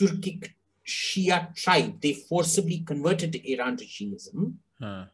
[0.00, 0.50] turkic
[0.86, 5.04] shia tribe they forcibly converted iran to shiism huh.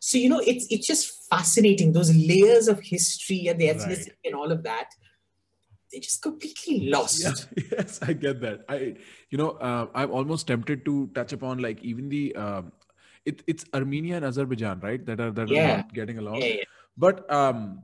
[0.00, 4.26] so you know it's it's just fascinating those layers of history and the ethnicity right.
[4.26, 4.90] and all of that
[5.90, 7.22] they're just completely lost.
[7.22, 8.64] Yeah, yes, I get that.
[8.68, 8.96] I,
[9.30, 12.72] you know, uh, I'm almost tempted to touch upon like even the, um,
[13.24, 15.04] it, it's Armenia and Azerbaijan, right?
[15.04, 15.62] That are that yeah.
[15.62, 16.36] are not getting along.
[16.36, 16.64] Yeah, yeah.
[16.96, 17.82] But um,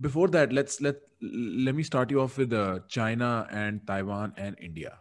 [0.00, 4.56] before that, let's let let me start you off with uh, China and Taiwan and
[4.60, 4.98] India.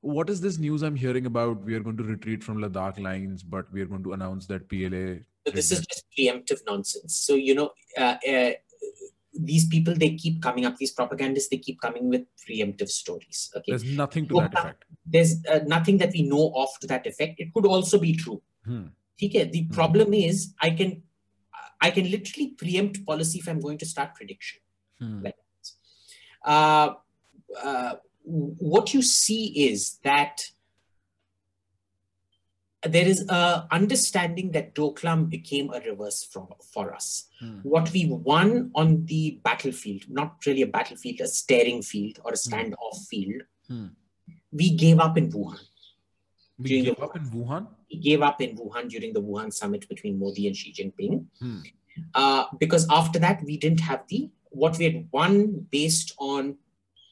[0.00, 1.64] What is this news I'm hearing about?
[1.64, 4.68] We are going to retreat from Ladakh lines, but we are going to announce that
[4.68, 5.22] PLA.
[5.46, 7.16] So this is just preemptive nonsense.
[7.16, 8.50] So you know, uh, uh,
[9.34, 13.72] these people they keep coming up these propagandists they keep coming with preemptive stories okay
[13.72, 17.06] there's nothing to so, that effect there's uh, nothing that we know of to that
[17.06, 18.86] effect it could also be true hmm.
[19.22, 19.72] okay the hmm.
[19.72, 21.02] problem is i can
[21.80, 24.60] i can literally preempt policy if i'm going to start prediction
[24.98, 25.22] hmm.
[25.22, 25.36] like
[26.44, 26.94] uh,
[27.62, 30.42] uh, what you see is that
[32.86, 37.28] there is a understanding that Doklam became a reverse for, for us.
[37.40, 37.60] Hmm.
[37.62, 42.36] What we won on the battlefield, not really a battlefield, a staring field or a
[42.36, 42.54] hmm.
[42.54, 43.04] standoff hmm.
[43.10, 43.86] field, hmm.
[44.52, 45.60] we gave up in Wuhan.
[46.58, 47.66] We gave up in Wuhan?
[47.90, 51.26] We gave up in Wuhan during the Wuhan summit between Modi and Xi Jinping.
[52.14, 56.56] Uh, because after that, we didn't have the, what we had won based on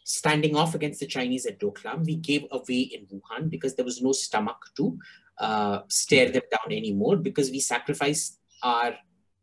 [0.04, 4.02] standing off against the Chinese at Doklam, we gave away in Wuhan because there was
[4.02, 4.98] no stomach to
[5.38, 8.94] uh, stare them down anymore because we sacrificed our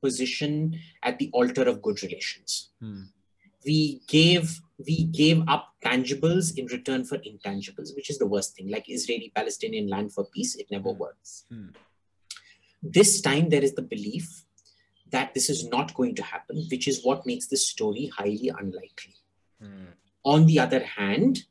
[0.01, 2.69] position at the altar of good relations.
[2.79, 3.03] Hmm.
[3.65, 8.69] We gave we gave up tangibles in return for intangibles, which is the worst thing.
[8.69, 10.99] Like Israeli-Palestinian land for peace, it never hmm.
[10.99, 11.45] works.
[11.49, 11.67] Hmm.
[12.81, 14.45] This time there is the belief
[15.11, 19.15] that this is not going to happen, which is what makes this story highly unlikely.
[19.61, 19.91] Hmm.
[20.23, 21.43] On the other hand,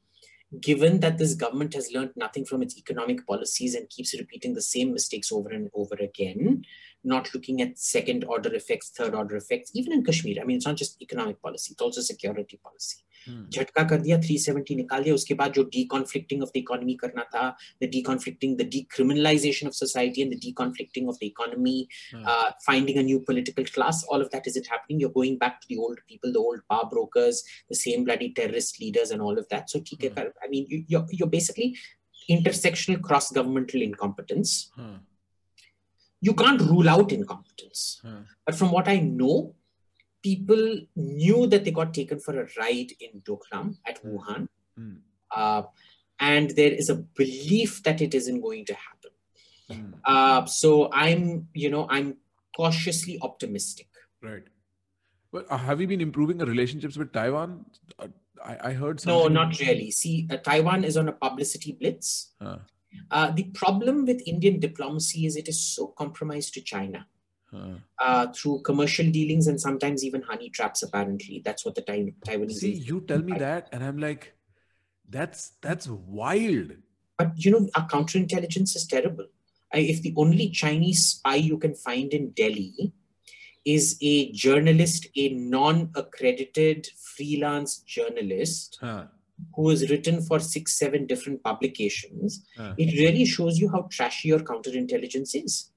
[0.60, 4.62] given that this government has learned nothing from its economic policies and keeps repeating the
[4.62, 6.64] same mistakes over and over again,
[7.04, 10.40] not looking at second order effects, third order effects, even in Kashmir.
[10.40, 12.98] I mean, it's not just economic policy, it's also security policy.
[13.29, 17.55] झटका कर दिया 370 निकाल दिया उसके बाद जो deconflicting of the economy करना था
[17.81, 22.25] the deconflicting the decriminalization of society and the deconflicting of the economy hmm.
[22.25, 25.61] uh, finding a new political class all of that is it happening you're going back
[25.61, 29.37] to the old people the old power brokers the same bloody terrorist leaders and all
[29.37, 30.19] of that so hmm.
[30.43, 31.77] I mean you, you're, you're basically
[32.29, 34.95] intersectional cross governmental incompetence hmm.
[36.21, 38.01] you can't rule out incompetence
[38.45, 39.55] but from what I know
[40.22, 44.16] people knew that they got taken for a ride in Doklam at hmm.
[44.16, 44.48] Wuhan.
[44.78, 44.98] Mm.
[45.34, 45.62] Uh,
[46.20, 49.10] and there is a belief that it isn't going to happen.
[49.70, 49.94] Mm.
[50.04, 52.16] Uh, so I'm, you know, I'm
[52.56, 53.88] cautiously optimistic.
[54.22, 54.42] Right.
[55.30, 57.66] Well, uh, have you been improving the relationships with Taiwan?
[57.98, 58.08] Uh,
[58.44, 59.32] I, I, heard something.
[59.32, 59.90] No, not really.
[59.90, 62.32] See, uh, Taiwan is on a publicity blitz.
[62.40, 62.58] Huh.
[63.10, 67.06] Uh, the problem with Indian diplomacy is it is so compromised to China
[67.52, 70.82] uh, through commercial dealings and sometimes even honey traps.
[70.82, 72.52] Apparently, that's what the time Taiwanese.
[72.52, 74.34] See, you tell me that, and I'm like,
[75.08, 76.72] that's that's wild.
[77.16, 79.26] But you know, our counterintelligence is terrible.
[79.72, 82.92] I, if the only Chinese spy you can find in Delhi
[83.64, 88.78] is a journalist, a non-accredited freelance journalist.
[88.80, 89.06] Huh
[89.54, 92.44] who has written for six, seven different publications,
[92.76, 95.70] it really shows you how trashy your counterintelligence is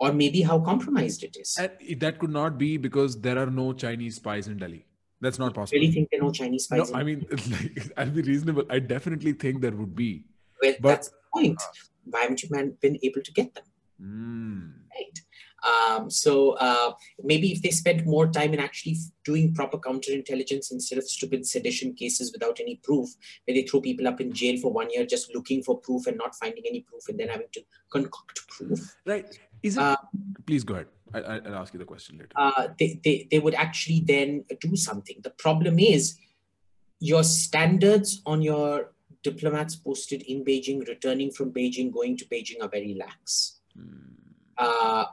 [0.00, 1.56] or maybe how compromised it is.
[1.58, 4.84] And that could not be because there are no Chinese spies in Delhi.
[5.20, 5.78] That's not possible.
[5.78, 6.92] I really think there are no Chinese spies.
[6.92, 8.64] No, I mean, like, I'll be reasonable.
[8.70, 10.24] I definitely think there would be.
[10.62, 11.60] Well, but, that's the point.
[12.04, 12.48] Why haven't you
[12.80, 13.64] been able to get them?
[14.00, 14.72] Mm.
[14.94, 15.20] Right.
[15.66, 16.92] Um, so uh,
[17.22, 21.94] maybe if they spent more time in actually doing proper counterintelligence instead of stupid sedition
[21.94, 23.08] cases without any proof,
[23.44, 26.16] where they throw people up in jail for one year just looking for proof and
[26.16, 28.96] not finding any proof and then having to concoct proof.
[29.04, 29.38] Right.
[29.62, 29.82] Is it?
[29.82, 29.96] Uh,
[30.46, 30.86] please go ahead.
[31.14, 32.32] I, will ask you the question later.
[32.36, 35.16] Uh, they, they, they would actually then do something.
[35.22, 36.18] The problem is
[37.00, 38.92] your standards on your
[39.22, 43.60] diplomats posted in Beijing, returning from Beijing, going to Beijing are very lax.
[43.74, 44.14] Hmm.
[44.56, 45.04] Uh,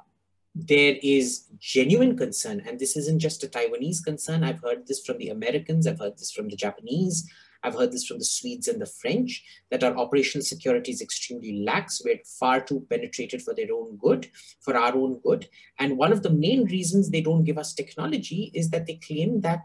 [0.54, 4.44] there is genuine concern, and this isn't just a Taiwanese concern.
[4.44, 7.30] I've heard this from the Americans, I've heard this from the Japanese,
[7.66, 11.64] I've heard this from the Swedes and the French, that our operational security is extremely
[11.64, 12.00] lax.
[12.06, 14.30] We're far too penetrated for their own good,
[14.62, 15.50] for our own good.
[15.80, 19.42] And one of the main reasons they don't give us technology is that they claim
[19.42, 19.62] that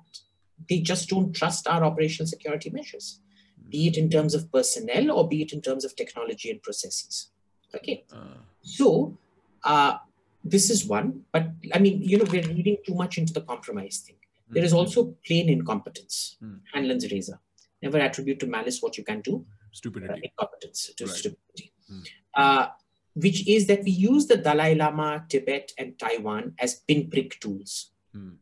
[0.69, 3.21] they just don't trust our operational security measures,
[3.69, 7.31] be it in terms of personnel or be it in terms of technology and processes.
[7.75, 8.05] Okay.
[8.11, 8.41] Uh.
[8.63, 9.19] So,
[9.65, 9.99] uh,
[10.43, 13.99] this is one, but I mean, you know, we're reading too much into the compromise
[14.07, 14.17] thing.
[14.49, 14.79] There is hmm.
[14.79, 16.59] also plain incompetence, mm.
[16.73, 17.39] Hanlon's razor
[17.83, 19.45] never attribute to malice what you can do.
[19.73, 20.13] Stupidity.
[20.13, 21.15] Uh, incompetence to right.
[21.15, 21.73] stupidity.
[21.89, 22.01] Hmm.
[22.35, 22.67] Uh,
[23.15, 27.91] which is that we use the Dalai Lama, Tibet, and Taiwan as pinprick tools.
[28.13, 28.35] Hmm.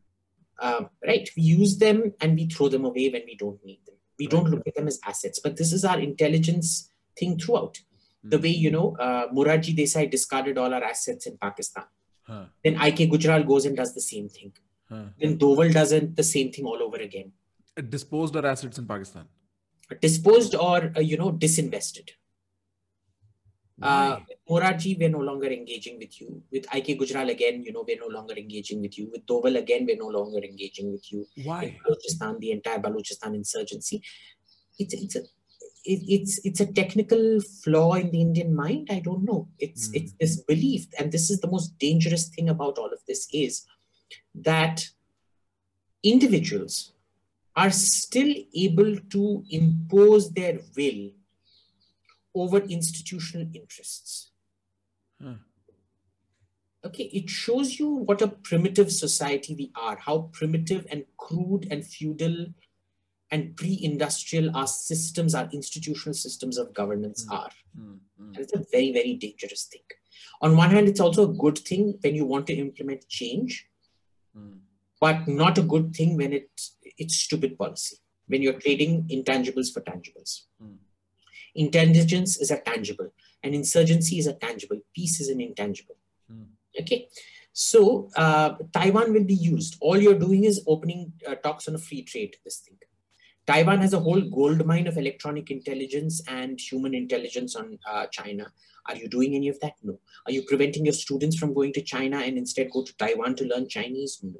[0.59, 1.29] Uh, right?
[1.35, 3.95] We use them and we throw them away when we don't need them.
[4.17, 5.39] We don't look at them as assets.
[5.39, 7.79] But this is our intelligence thing throughout.
[8.21, 11.85] The way, you know, uh, Morarji Desai discarded all our assets in Pakistan.
[12.23, 12.45] Huh.
[12.63, 14.51] Then IK Gujral goes and does the same thing.
[14.89, 15.05] Huh.
[15.19, 17.31] Then Doval does it, the same thing all over again.
[17.81, 19.25] Disposed our assets in Pakistan.
[20.01, 22.09] Disposed or, uh, you know, disinvested.
[23.81, 24.19] Uh,
[24.49, 24.61] Why?
[24.61, 26.43] Morarji, we're no longer engaging with you.
[26.51, 29.09] With IK Gujral again, you know, we're no longer engaging with you.
[29.11, 31.25] With Doval again, we're no longer engaging with you.
[31.43, 31.63] Why?
[31.63, 34.01] In Balochistan, the entire Balochistan insurgency.
[34.77, 35.19] It's it's a
[35.85, 38.89] it, it's it's a technical flaw in the Indian mind.
[38.91, 39.47] I don't know.
[39.59, 39.95] It's Hmm.
[39.95, 43.65] it's this belief, and this is the most dangerous thing about all of this is
[44.35, 44.89] that
[46.03, 46.93] individuals
[47.59, 48.31] are still
[48.65, 51.01] able to impose their will
[52.41, 54.31] over institutional interests.
[55.21, 55.39] Huh.
[56.85, 61.85] Okay, it shows you what a primitive society we are, how primitive and crude and
[61.85, 62.37] feudal
[63.31, 67.33] and pre-industrial our systems, our institutional systems of governance Mm.
[67.39, 67.51] are.
[67.75, 69.87] Hmm, hmm, And it's a very, very dangerous thing.
[70.41, 73.67] On one hand, it's also a good thing when you want to implement change,
[74.33, 74.55] hmm.
[75.01, 76.49] but not a good thing when it,
[76.99, 77.97] it's stupid policy,
[78.27, 80.41] when you're trading intangibles for tangibles.
[80.63, 80.77] Mm.
[81.55, 83.11] Intelligence is a tangible,
[83.43, 85.97] and insurgency is a tangible, peace is an intangible.
[86.31, 86.45] Mm.
[86.79, 87.07] Okay,
[87.53, 89.77] so uh, Taiwan will be used.
[89.81, 92.77] All you're doing is opening uh, talks on a free trade, this thing.
[93.47, 98.45] Taiwan has a whole gold mine of electronic intelligence and human intelligence on uh, China.
[98.87, 99.73] Are you doing any of that?
[99.81, 99.99] No.
[100.27, 103.45] Are you preventing your students from going to China and instead go to Taiwan to
[103.45, 104.19] learn Chinese?
[104.21, 104.39] No.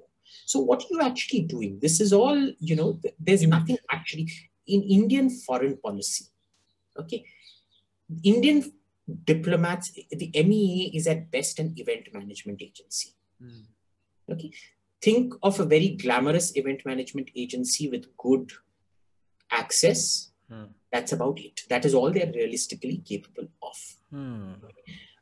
[0.49, 1.77] So what are you actually doing?
[1.79, 4.31] This is all, you know, th- there's nothing actually
[4.65, 6.25] in Indian foreign policy.
[6.99, 7.23] Okay.
[8.23, 8.63] Indian
[9.25, 13.09] diplomats, the MEA is at best an event management agency.
[13.39, 13.61] Hmm.
[14.31, 14.51] Okay.
[14.99, 18.51] Think of a very glamorous event management agency with good
[19.51, 20.31] access.
[20.49, 20.71] Hmm.
[20.91, 21.61] That's about it.
[21.69, 23.77] That is all they're realistically capable of.
[24.09, 24.53] Hmm.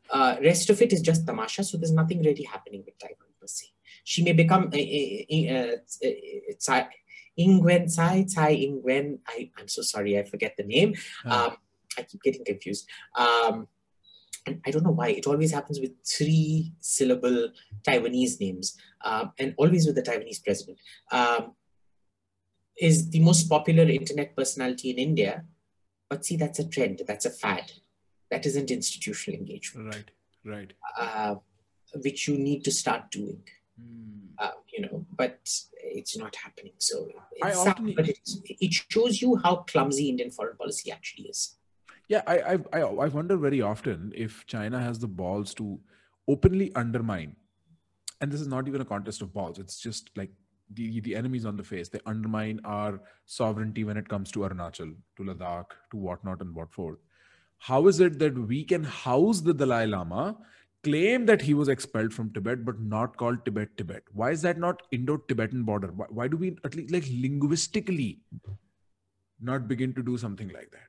[0.10, 3.48] Uh, rest of it is just tamasha, so there's nothing really happening with Taiwan per
[3.48, 3.74] se.
[4.04, 4.70] She may become
[7.40, 9.20] Ingwen Tsai, Tsai Ingwen.
[9.28, 10.96] I, I'm so sorry, I forget the name.
[11.24, 11.48] Huh.
[11.50, 11.58] Um,
[11.98, 12.88] I keep getting confused.
[13.16, 13.68] Um,
[14.46, 15.10] and I don't know why.
[15.10, 17.50] It always happens with three syllable
[17.84, 20.80] Taiwanese names, um, and always with the Taiwanese president.
[21.12, 21.54] Um,
[22.80, 25.44] is the most popular internet personality in India.
[26.10, 27.72] But see, that's a trend, that's a fad.
[28.32, 30.12] That isn't institutional engagement, Right.
[30.46, 30.74] Right.
[30.98, 31.36] uh,
[31.96, 33.42] which you need to start doing.
[33.80, 34.28] Hmm.
[34.40, 35.40] Uh, you know, but
[35.74, 36.74] it's not happening.
[36.78, 37.10] So
[37.44, 38.20] I it's sad, often- but it,
[38.50, 41.58] it shows you how clumsy Indian foreign policy actually is.
[42.08, 45.80] Yeah, I, I I I wonder very often if China has the balls to
[46.28, 47.36] openly undermine,
[48.22, 49.60] and this is not even a contest of balls.
[49.60, 50.32] It's just like
[50.74, 51.90] the the enemies on the face.
[51.90, 56.72] They undermine our sovereignty when it comes to Arunachal, to Ladakh, to whatnot and what
[56.72, 57.00] forth.
[57.58, 60.38] How is it that we can house the Dalai Lama,
[60.88, 64.04] claim that he was expelled from Tibet, but not called Tibet Tibet?
[64.14, 65.92] Why is that not Indo-Tibetan border?
[66.02, 68.22] Why, why do we at least like linguistically
[69.40, 70.88] not begin to do something like that?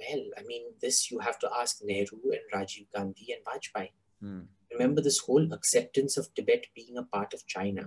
[0.00, 3.92] Well, I mean, this you have to ask Nehru and Rajiv Gandhi and Vajpayee.
[4.20, 4.40] Hmm.
[4.72, 7.86] Remember, this whole acceptance of Tibet being a part of China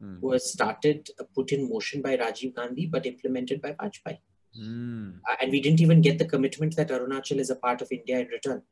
[0.00, 0.18] Hmm.
[0.20, 4.18] was started, uh, put in motion by Rajiv Gandhi, but implemented by Vajpayee.
[4.54, 5.10] Hmm.
[5.28, 8.20] Uh, and we didn't even get the commitment that Arunachal is a part of India
[8.20, 8.62] in return.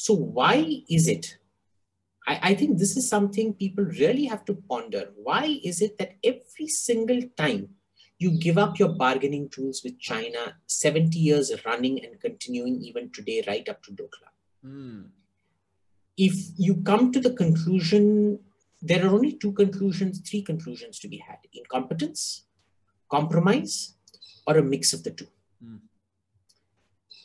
[0.00, 1.36] So, why is it?
[2.26, 5.10] I, I think this is something people really have to ponder.
[5.14, 7.68] Why is it that every single time
[8.18, 13.44] you give up your bargaining tools with China, 70 years running and continuing even today,
[13.46, 14.32] right up to Doklam?
[14.62, 15.02] Hmm.
[16.16, 18.38] if you come to the conclusion,
[18.80, 22.46] there are only two conclusions, three conclusions to be had incompetence,
[23.10, 23.96] compromise,
[24.46, 25.28] or a mix of the two.
[25.62, 25.76] Hmm.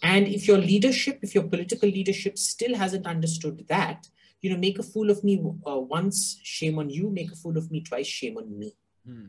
[0.03, 4.09] And if your leadership, if your political leadership still hasn't understood that,
[4.41, 7.59] you know, make a fool of me uh, once, shame on you, make a fool
[7.59, 8.75] of me twice, shame on me.
[9.07, 9.27] Hmm.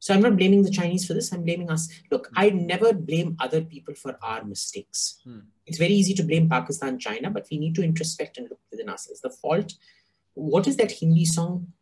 [0.00, 1.88] So I'm not blaming the Chinese for this, I'm blaming us.
[2.10, 5.20] Look, I never blame other people for our mistakes.
[5.24, 5.40] Hmm.
[5.66, 8.88] It's very easy to blame Pakistan, China, but we need to introspect and look within
[8.88, 9.20] ourselves.
[9.20, 9.74] The fault,
[10.34, 11.72] what is that Hindi song?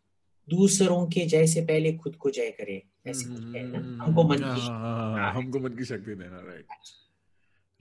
[0.49, 4.39] दूसरों के जय से पहले खुद को जय करे ऐसे कुछ है ना हमको मन
[4.39, 6.93] की हाँ, हमको मन की शक्ति देना right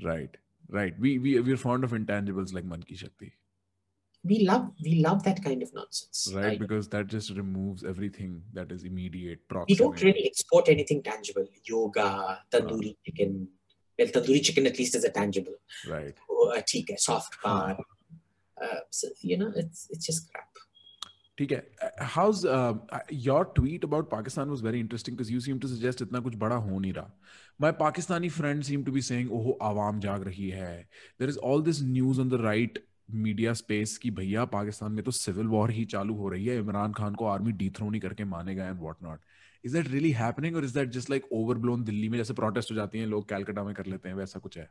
[0.02, 0.36] Right,
[0.68, 0.98] right.
[0.98, 3.32] We we we're fond of intangibles like Man ki Shakti.
[4.22, 6.32] We love we love that kind of nonsense.
[6.34, 6.58] Right, right?
[6.58, 9.46] because that just removes everything that is immediate.
[9.48, 9.68] Proximate.
[9.68, 11.46] We don't really export anything tangible.
[11.64, 13.48] Yoga, tandoori uh, chicken.
[13.98, 15.54] Well, tandoori chicken at least is a tangible.
[15.88, 16.14] Right.
[16.28, 17.78] Or oh, a soft bar.
[18.60, 20.48] Uh, so, you know, it's it's just crap.
[21.40, 22.44] ठीक है how's
[23.12, 26.56] your tweet about Pakistan was very interesting because you seem to suggest इतना कुछ बड़ा
[26.56, 27.12] हो नहीं रहा।
[27.60, 30.76] My Pakistani friend seem to be saying oh, आवाम जाग रही है।
[31.20, 32.84] There is all this news on the right
[33.22, 36.92] media space की भैया पाकिस्तान में तो सिविल वॉर ही चालू हो रही है। इमरान
[36.92, 39.20] खान को आर्मी डीथ्रोन ही करके मानेगा and what not
[39.64, 42.76] is that really happening और is that just like overblown Delhi में जैसे प्रोटेस्ट हो
[42.76, 44.70] जाती हैं, लोग कैलकाटा में कर लेते हैं, वैसा कुछ है?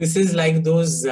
[0.00, 1.02] This is like those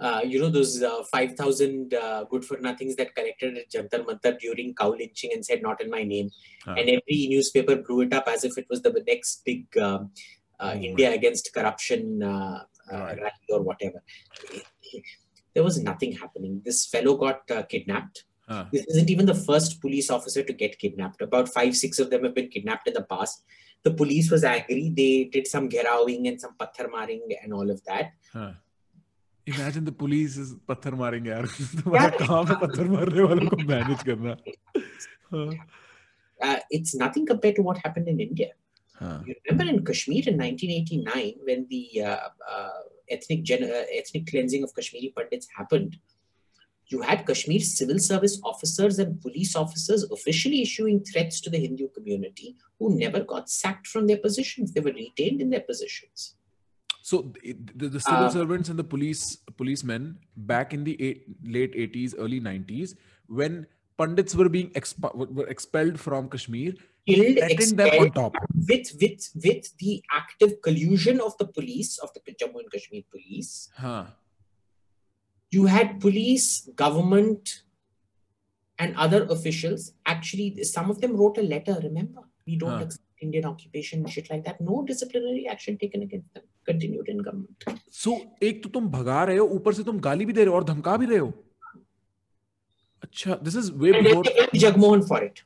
[0.00, 4.38] uh, you know those uh, 5000 uh, good for nothings that collected at Jantar Mantar
[4.38, 6.30] during cow lynching and said not in my name.
[6.66, 10.00] And every newspaper blew it up as if it was the next big uh,
[10.60, 11.18] uh, oh, India right.
[11.18, 13.18] against corruption uh, right.
[13.18, 14.02] rally or whatever.
[15.54, 16.62] There was nothing happening.
[16.64, 18.24] This fellow got kidnapped.
[18.48, 18.64] Huh.
[18.72, 21.20] this isn't even the first police officer to get kidnapped.
[21.20, 23.42] About five six of them have been kidnapped in the past.
[23.82, 24.90] The police was angry.
[24.96, 28.12] They did some gerawing and some pathar maring and all of that.
[28.32, 28.52] Huh
[29.47, 31.45] imagine the police is पत्थर मारेंगे यार
[31.83, 34.35] तुम्हारा काम है पत्थर मारने वालों को मैनेज करना
[36.43, 38.49] uh, it's nothing compared to what happened in India.
[38.99, 39.19] Huh.
[39.25, 42.69] You remember in Kashmir in 1989 when the uh, uh,
[43.09, 45.97] ethnic gen- uh, ethnic cleansing of Kashmiri Pandits happened,
[46.87, 51.89] you had Kashmir civil service officers and police officers officially issuing threats to the Hindu
[51.89, 54.73] community who never got sacked from their positions.
[54.73, 56.35] They were retained in their positions.
[57.08, 61.72] So the, the civil uh, servants and the police policemen back in the eight, late
[61.74, 62.96] 80s, early 90s,
[63.28, 66.74] when Pandits were being exp- were expelled from Kashmir,
[67.06, 68.36] killed, expelled them on top.
[68.68, 73.70] With, with, with the active collusion of the police, of the Jammu and Kashmir police.
[73.74, 74.04] Huh.
[75.50, 77.62] You had police, government,
[78.78, 79.92] and other officials.
[80.04, 82.20] Actually, some of them wrote a letter, remember?
[82.46, 82.84] We don't huh.
[82.84, 84.60] accept Indian occupation, shit like that.
[84.60, 86.44] No disciplinary action taken against them.
[86.68, 87.64] Continued in government.
[88.02, 90.56] So, एक तो तुम भगा रहे हो ऊपर से तुम गाली भी दे रहे हो
[90.56, 91.32] और धमका भी रहे हो
[93.02, 95.40] अच्छा this is way before Jagmohan for it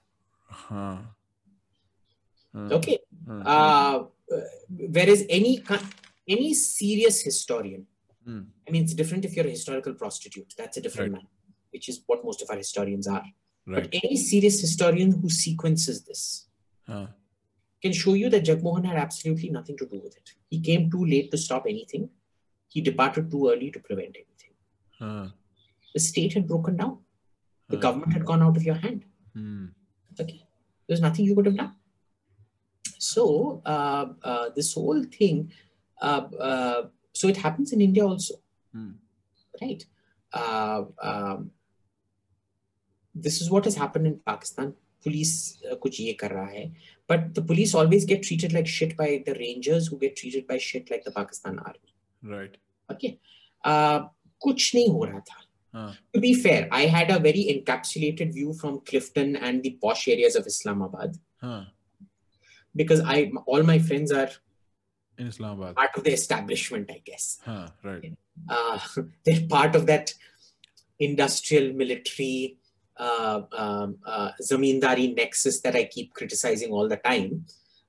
[0.51, 1.17] हाँ
[2.55, 2.99] okay
[3.29, 4.05] uh, uh,
[4.97, 5.53] whereas any
[6.29, 7.87] any serious historian
[8.27, 8.43] hmm.
[8.69, 11.23] i mean it's different if you're a historical prostitute that's a different right.
[11.23, 13.91] man which is what most of our historians are right.
[13.91, 16.25] but any serious historian who sequences this
[16.87, 17.07] huh
[17.83, 20.33] can show you that Jagmohan had absolutely nothing to do with it.
[20.49, 22.09] He came too late to stop anything.
[22.69, 24.55] He departed too early to prevent anything.
[24.99, 25.29] Huh.
[25.93, 26.99] The state had broken down.
[27.69, 27.83] The huh.
[27.83, 29.05] government had gone out of your hand.
[29.35, 29.67] Hmm.
[30.19, 30.47] Okay.
[30.87, 31.75] There's nothing you could have done.
[32.99, 35.53] So uh, uh, this whole thing,
[36.01, 36.83] uh, uh
[37.15, 38.35] so it happens in India also,
[38.73, 38.93] hmm.
[39.61, 39.85] right?
[40.33, 41.51] Uh, um,
[43.15, 46.73] this is what has happened in Pakistan police kuch ye kar raha hai.
[47.07, 50.59] But the police always get treated like shit by the rangers who get treated by
[50.59, 51.95] shit like the Pakistan army.
[52.23, 52.57] Right.
[52.91, 53.19] Okay.
[53.65, 54.05] Uh,
[54.45, 55.97] kuch nahi ho tha.
[56.15, 60.37] To be fair, I had a very encapsulated view from Clifton and the posh areas
[60.37, 61.17] of Islamabad.
[62.75, 64.31] Because I all my friends are
[65.19, 65.77] in Islamabad.
[65.77, 67.41] Part of the establishment, I guess.
[67.83, 68.17] Right.
[68.49, 68.79] Uh,
[69.25, 70.15] they're part of that
[70.99, 72.59] industrial military
[73.02, 77.46] uh, um, uh, zamindari nexus that I keep criticizing all the time.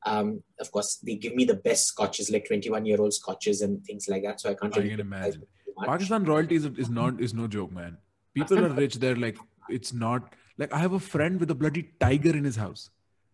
[0.07, 3.85] Um, of course, they give me the best scotches, like 21 year old scotches and
[3.85, 4.41] things like that.
[4.41, 4.77] So I can't.
[4.77, 5.43] I can imagine.
[5.85, 7.97] Pakistan royalty is, is not is no joke, man.
[8.35, 9.17] People are rich there.
[9.17, 12.91] Like it's not like I have a friend with a bloody tiger in his house.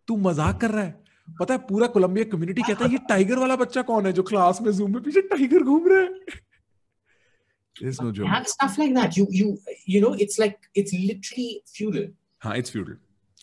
[0.08, 1.04] तू मजाक कर रहा है
[1.40, 4.60] पता है पूरा Colombia community कहता है ये टाइगर वाला बच्चा कौन है जो क्लास
[4.62, 6.42] में जूम में पीछे टाइगर घूम रहा है
[7.81, 8.27] there's no joke.
[8.27, 9.17] have stuff like that.
[9.17, 12.07] You you you know, it's like it's literally feudal.
[12.39, 12.95] Huh, it's feudal.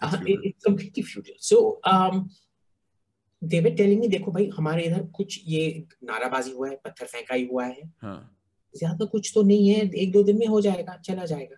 [0.02, 0.20] It's, uh.
[0.26, 1.34] It, it's completely feudal.
[1.38, 2.30] So um,
[3.42, 7.34] they were telling me, देखो भाई हमारे इधर कुछ ये नाराबाजी हुआ है पत्थर फेंका
[7.34, 8.18] ही हुआ है हाँ.
[8.76, 11.56] ज़्यादा कुछ तो नहीं है एक दो दिन में हो जाएगा चला जाएगा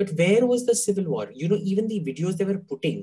[0.00, 2.98] but where was the civil war you know even the videos they were putting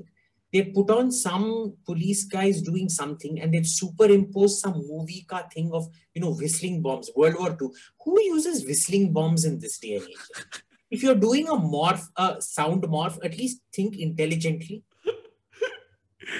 [0.52, 5.70] they put on some police guys doing something and they superimpose some movie ka thing
[5.72, 7.68] of you know whistling bombs world war ii
[8.04, 10.62] who uses whistling bombs in this day and age?
[10.90, 14.84] If you're doing a morph a sound morph at least think intelligently.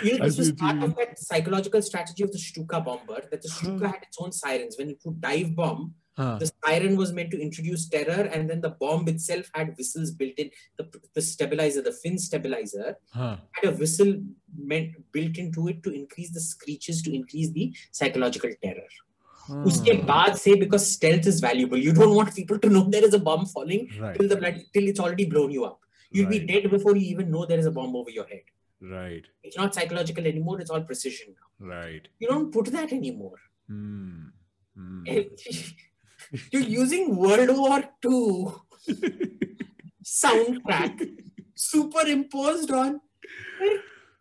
[0.02, 3.48] You know, this was part of that psychological strategy of the Stuka bomber that the
[3.48, 4.76] Stuka had its own sirens.
[4.76, 6.37] When you put dive bomb, Huh.
[6.39, 10.33] The siren was meant to introduce terror, and then the bomb itself had whistles built
[10.37, 10.51] in.
[10.77, 13.37] The, the stabilizer, the fin stabilizer, huh.
[13.53, 14.21] had a whistle
[14.57, 18.91] meant built into it to increase the screeches, to increase the psychological terror.
[19.47, 19.63] Hmm.
[19.67, 23.15] उसके बाद से because stealth is valuable you don't want people to know there is
[23.15, 24.15] a bomb falling right.
[24.17, 25.79] till the blood till it's already blown you up
[26.11, 26.47] you'll right.
[26.47, 28.43] be dead before you even know there is a bomb over your head
[28.91, 33.39] right it's not psychological anymore it's all precision now right you don't put that anymore
[33.67, 34.27] hmm.
[34.77, 35.03] Hmm.
[36.51, 38.51] You're using World War II
[40.11, 41.07] soundtrack
[41.61, 42.99] superimposed on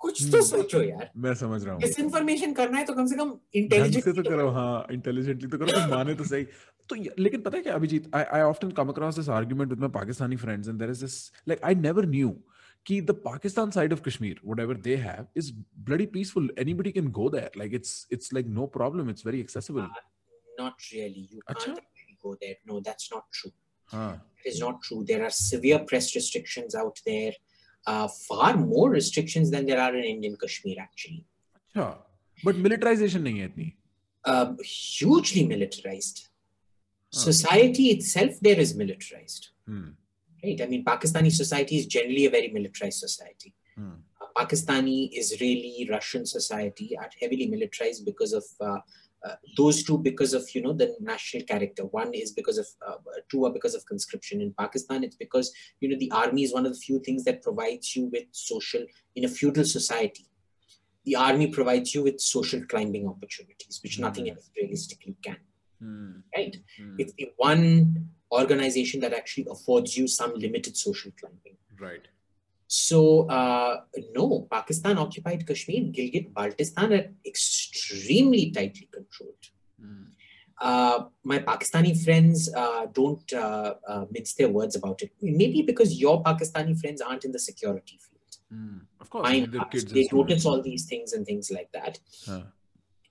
[0.00, 3.06] कुछ तो हम्म। सोचो यार मैं समझ रहा हूँ dish information करना है तो कम
[3.06, 6.44] से कम ढंग से इंटेलिजेंट तो करो हाँ इंटेलिजेंटली तो करो तो माने तो सही
[6.88, 9.80] तो ये- लेकिन पता है क्या Abhijit I I often come across this argument with
[9.80, 11.16] my Pakistani friends and there is this
[11.48, 12.36] like I never knew
[12.86, 15.48] कि the Pakistan side of Kashmir, whatever they have, is
[15.88, 16.46] bloody peaceful.
[16.62, 17.50] Anybody can go there.
[17.62, 19.10] Like it's it's like no problem.
[19.14, 19.90] It's very accessible.
[20.60, 21.58] not really you Acha?
[21.58, 21.93] can't actually
[22.25, 22.55] go there.
[22.69, 23.53] No, that's not true.
[23.93, 24.15] Huh.
[24.43, 25.03] It is not true.
[25.11, 27.33] There are severe press restrictions out there,
[27.93, 31.25] uh, far more restrictions than there are in Indian Kashmir, actually.
[31.75, 31.97] Achha.
[32.43, 33.73] But militarization nahi hai.
[34.23, 36.27] Uh, hugely militarized.
[37.13, 37.19] Huh.
[37.19, 39.49] Society itself there is militarized.
[39.67, 39.89] Hmm.
[40.43, 40.61] Right?
[40.61, 43.53] I mean, Pakistani society is generally a very militarized society.
[43.75, 43.93] Hmm.
[44.21, 48.79] Uh, Pakistani, Israeli, Russian society are heavily militarized because of uh,
[49.25, 52.97] uh, those two because of you know the national character one is because of uh,
[53.29, 55.47] two are because of conscription in pakistan it's because
[55.81, 58.83] you know the army is one of the few things that provides you with social
[59.15, 60.25] in a feudal society
[61.05, 64.33] the army provides you with social climbing opportunities which nothing Hmm.
[64.35, 65.39] else realistically can
[65.83, 66.13] Hmm.
[66.37, 66.95] right Hmm.
[67.01, 67.65] it's the one
[68.41, 71.57] organization that actually affords you some limited social climbing
[71.87, 72.07] right
[72.67, 73.81] so uh,
[74.15, 80.03] no pakistan occupied kashmir gilgit baltistan are extremely tightly controlled Hmm.
[80.61, 85.11] uh, my Pakistani friends uh, don't uh, uh, mince their words about it.
[85.21, 88.37] Maybe because your Pakistani friends aren't in the security field.
[88.51, 88.77] Hmm.
[89.01, 90.13] of course Mine mean, they're kids they students.
[90.13, 91.99] notice all these things and things like that.
[92.25, 92.43] Huh.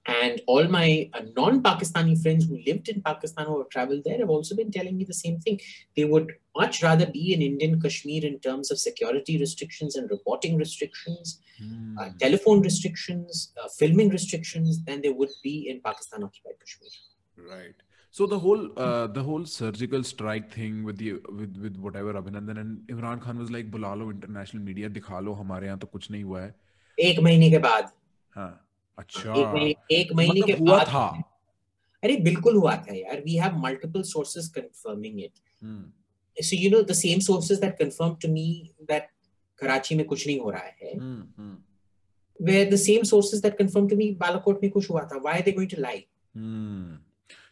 [0.06, 4.56] And all my uh, non-Pakistani friends who lived in Pakistan or traveled there have also
[4.56, 5.60] been telling me the same thing.
[5.96, 10.58] They would much rather be in Indian Kashmir in terms of security restrictions and reporting
[10.58, 11.98] restrictions, Hmm.
[12.00, 16.90] uh, telephone restrictions, uh, filming restrictions than they would be in Pakistan occupied Kashmir.
[17.52, 17.76] Right.
[18.12, 22.60] So the whole uh, the whole surgical strike thing with the with with whatever Abhinandan
[22.60, 26.10] and Imran Khan was like बुला लो international media दिखा लो हमारे यहाँ तो कुछ
[26.12, 26.56] नहीं हुआ है
[27.10, 27.92] एक महीने के बाद
[28.36, 28.50] हाँ
[28.99, 29.33] अच्छा।
[29.91, 31.07] एक महीने मतलब के हुआ बाद था।
[32.05, 36.93] अरे बिल्कुल हुआ था यार। We have multiple sources confirming it so you know the
[36.93, 38.49] same sources that confirm to me
[38.83, 39.09] that
[39.59, 41.57] Karachi में कुछ नहीं हो रहा है। हम्म, हम्म।
[42.41, 45.45] where the same sources that confirmed to me Balakot में कुछ हुआ था। Why are
[45.49, 46.01] they going to lie?
[46.35, 46.99] हम्म।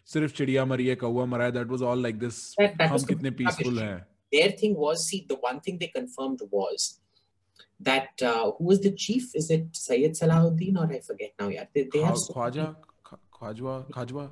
[0.06, 3.78] सिर्फ़ चिड़िया मरी है कौवा मरा है। That was all like this हम कितने पीसफुल
[3.78, 3.98] हैं।
[4.32, 6.88] Their thing was see the one thing they confirmed was
[7.80, 11.64] that uh, who was the chief is it Syed Salahuddin or I forget now yeah
[11.74, 12.66] they, they have ख्वा- so
[13.04, 14.30] ख- ख्वाजवा खाजवा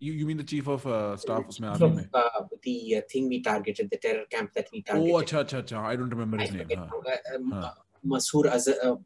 [0.00, 3.28] you you mean the chief of uh, staff many army of, uh, the uh, thing
[3.28, 6.38] we targeted the terror camp that we targeted oh अच्छा अच्छा अच्छा I don't remember
[6.44, 7.62] his I name हाँ uh, um, हाँ.
[7.62, 7.74] uh,
[8.14, 8.96] Masood Azhar, uh,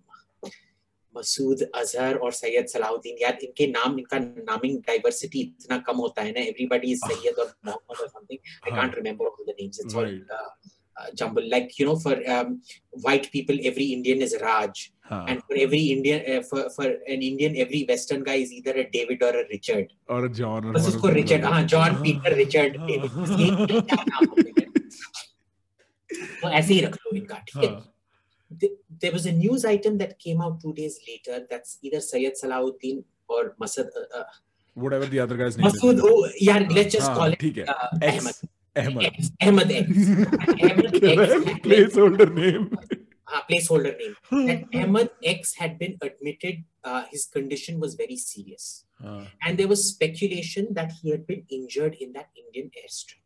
[1.15, 6.33] Masood Azhar और सैयद सलाउद्दीन यार इनके नाम इनका नामिंग डाइवर्सिटी इतना कम होता है
[6.33, 8.81] ना एवरीबॉडी इज़ सैयद और मोहम्मद और समथिंग आई हाँ.
[8.81, 10.07] Can't remember all the names it's all
[11.00, 11.16] Right.
[11.20, 12.62] jumble like you know for um,
[13.06, 17.26] white people every indian is raj हाँ and for every indian uh, for for an
[17.30, 20.82] indian every western guy is either a david or a richard और John और बस
[20.82, 22.88] one उसको of Richard हाँ John Peter Richard हाँ.
[22.88, 23.12] David
[23.42, 24.70] ये क्या नाम होते हैं
[26.42, 27.84] तो ऐसे ही रख लो इनका ठीक है हाँ
[28.64, 32.34] th- there was a news item that came out two days later that's either Syed
[32.42, 33.88] Salahuddin or Masud.
[34.02, 34.24] Uh, uh,
[34.76, 37.58] whatever the other guy's name Masood, is oh, yeah, let's just हाँ, call it ठीक
[37.58, 38.50] है uh, X Ahmed.
[38.77, 39.05] Ahmed.
[39.07, 39.89] X, Ahmed X.
[39.89, 42.77] Ahmed X placeholder name.
[43.27, 44.69] Uh, placeholder name.
[44.75, 48.85] Ahmed X had been admitted, uh, his condition was very serious.
[49.05, 49.25] Uh.
[49.45, 53.17] And there was speculation that he had been injured in that Indian airstrike.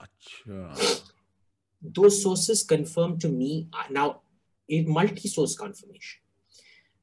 [0.00, 1.02] Achha.
[1.82, 4.22] Those sources confirmed to me uh, now
[4.68, 6.20] in multi source confirmation.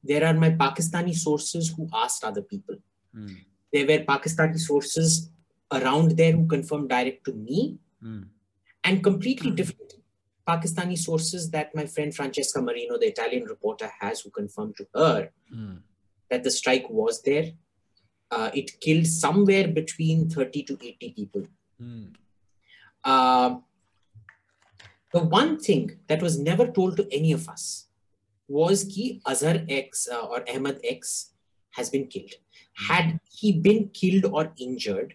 [0.02, 2.76] There are my Pakistani sources who asked other people.
[3.16, 3.36] Mm.
[3.72, 5.30] There were Pakistani sources
[5.72, 8.22] around there who confirmed direct to me Hmm.
[8.88, 9.92] and completely different
[10.48, 15.20] pakistani sources that my friend francesca marino the italian reporter has who confirmed to her
[15.52, 15.76] Hmm.
[16.30, 17.46] that the strike was there
[18.34, 21.46] uh, it killed somewhere between 30 to 80 people
[21.84, 22.04] Hmm.
[23.12, 23.50] Uh,
[25.14, 27.64] the one thing that was never told to any of us
[28.48, 31.10] was ki Azhar X uh, or Ahmed X
[31.78, 32.34] has been killed.
[32.88, 35.14] Had he been killed or injured,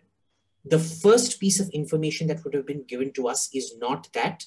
[0.65, 4.45] the first piece of information that would have been given to us is not that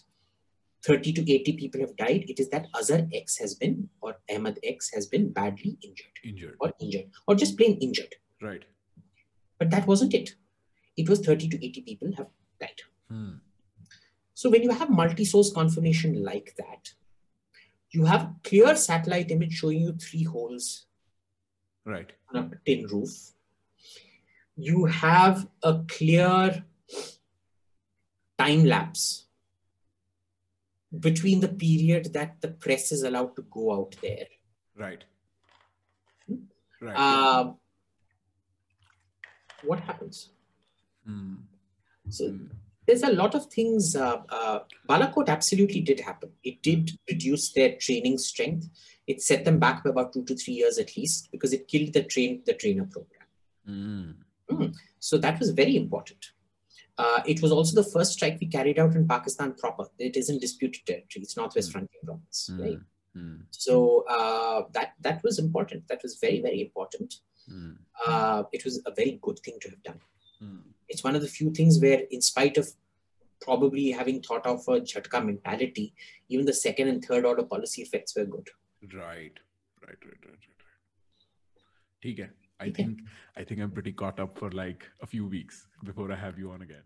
[0.84, 2.24] 30 to 80 people have died.
[2.28, 6.56] It is that Azhar X has been or Ahmed X has been badly injured injured
[6.60, 8.14] or injured or just plain injured.
[8.40, 8.64] right
[9.58, 10.34] But that wasn't it.
[10.96, 12.26] It was 30 to 80 people have
[12.60, 12.80] died.
[13.08, 13.34] Hmm.
[14.34, 16.92] So when you have multi-source confirmation like that,
[17.90, 20.86] you have clear satellite image showing you three holes
[21.84, 23.32] right on a tin roof.
[24.62, 26.64] You have a clear
[28.38, 29.26] time lapse
[31.00, 34.26] between the period that the press is allowed to go out there.
[34.76, 35.02] Right.
[36.28, 36.36] Hmm?
[36.80, 36.94] Right.
[36.94, 37.52] Uh,
[39.64, 40.30] what happens?
[41.06, 41.34] Hmm.
[42.08, 42.46] So Hmm.
[42.86, 43.96] there's a lot of things.
[43.96, 46.30] Uh, uh, Balakot absolutely did happen.
[46.44, 48.68] It did reduce their training strength.
[49.08, 51.94] It set them back by about two to three years at least because it killed
[51.94, 53.26] the train the trainer program.
[54.51, 54.67] Hmm.
[54.99, 56.25] So that was very important.
[56.97, 59.85] Uh, it was also the first strike we carried out in Pakistan proper.
[59.99, 61.23] It isn't disputed territory.
[61.23, 61.73] It's Northwest Mm.
[61.73, 62.61] Frontier Province, Hmm.
[62.61, 62.79] right?
[63.13, 63.35] Hmm.
[63.51, 63.75] So
[64.15, 65.87] uh, that that was important.
[65.89, 67.19] That was very very important.
[67.49, 67.73] Hmm.
[68.05, 70.01] Uh, it was a very good thing to have done.
[70.39, 70.59] Hmm.
[70.89, 72.67] It's one of the few things where, in spite of
[73.41, 75.93] probably having thought of a jhatka mentality,
[76.29, 78.49] even the second and third order policy effects were good.
[78.81, 79.35] Right.
[79.85, 80.01] Right.
[80.05, 80.05] Right.
[80.05, 80.25] Right.
[80.25, 80.29] Right.
[80.29, 80.53] right.
[82.01, 82.29] ठीक है.
[82.62, 83.00] I think
[83.36, 86.52] I think I'm pretty caught up for like a few weeks before I have you
[86.52, 86.82] on again.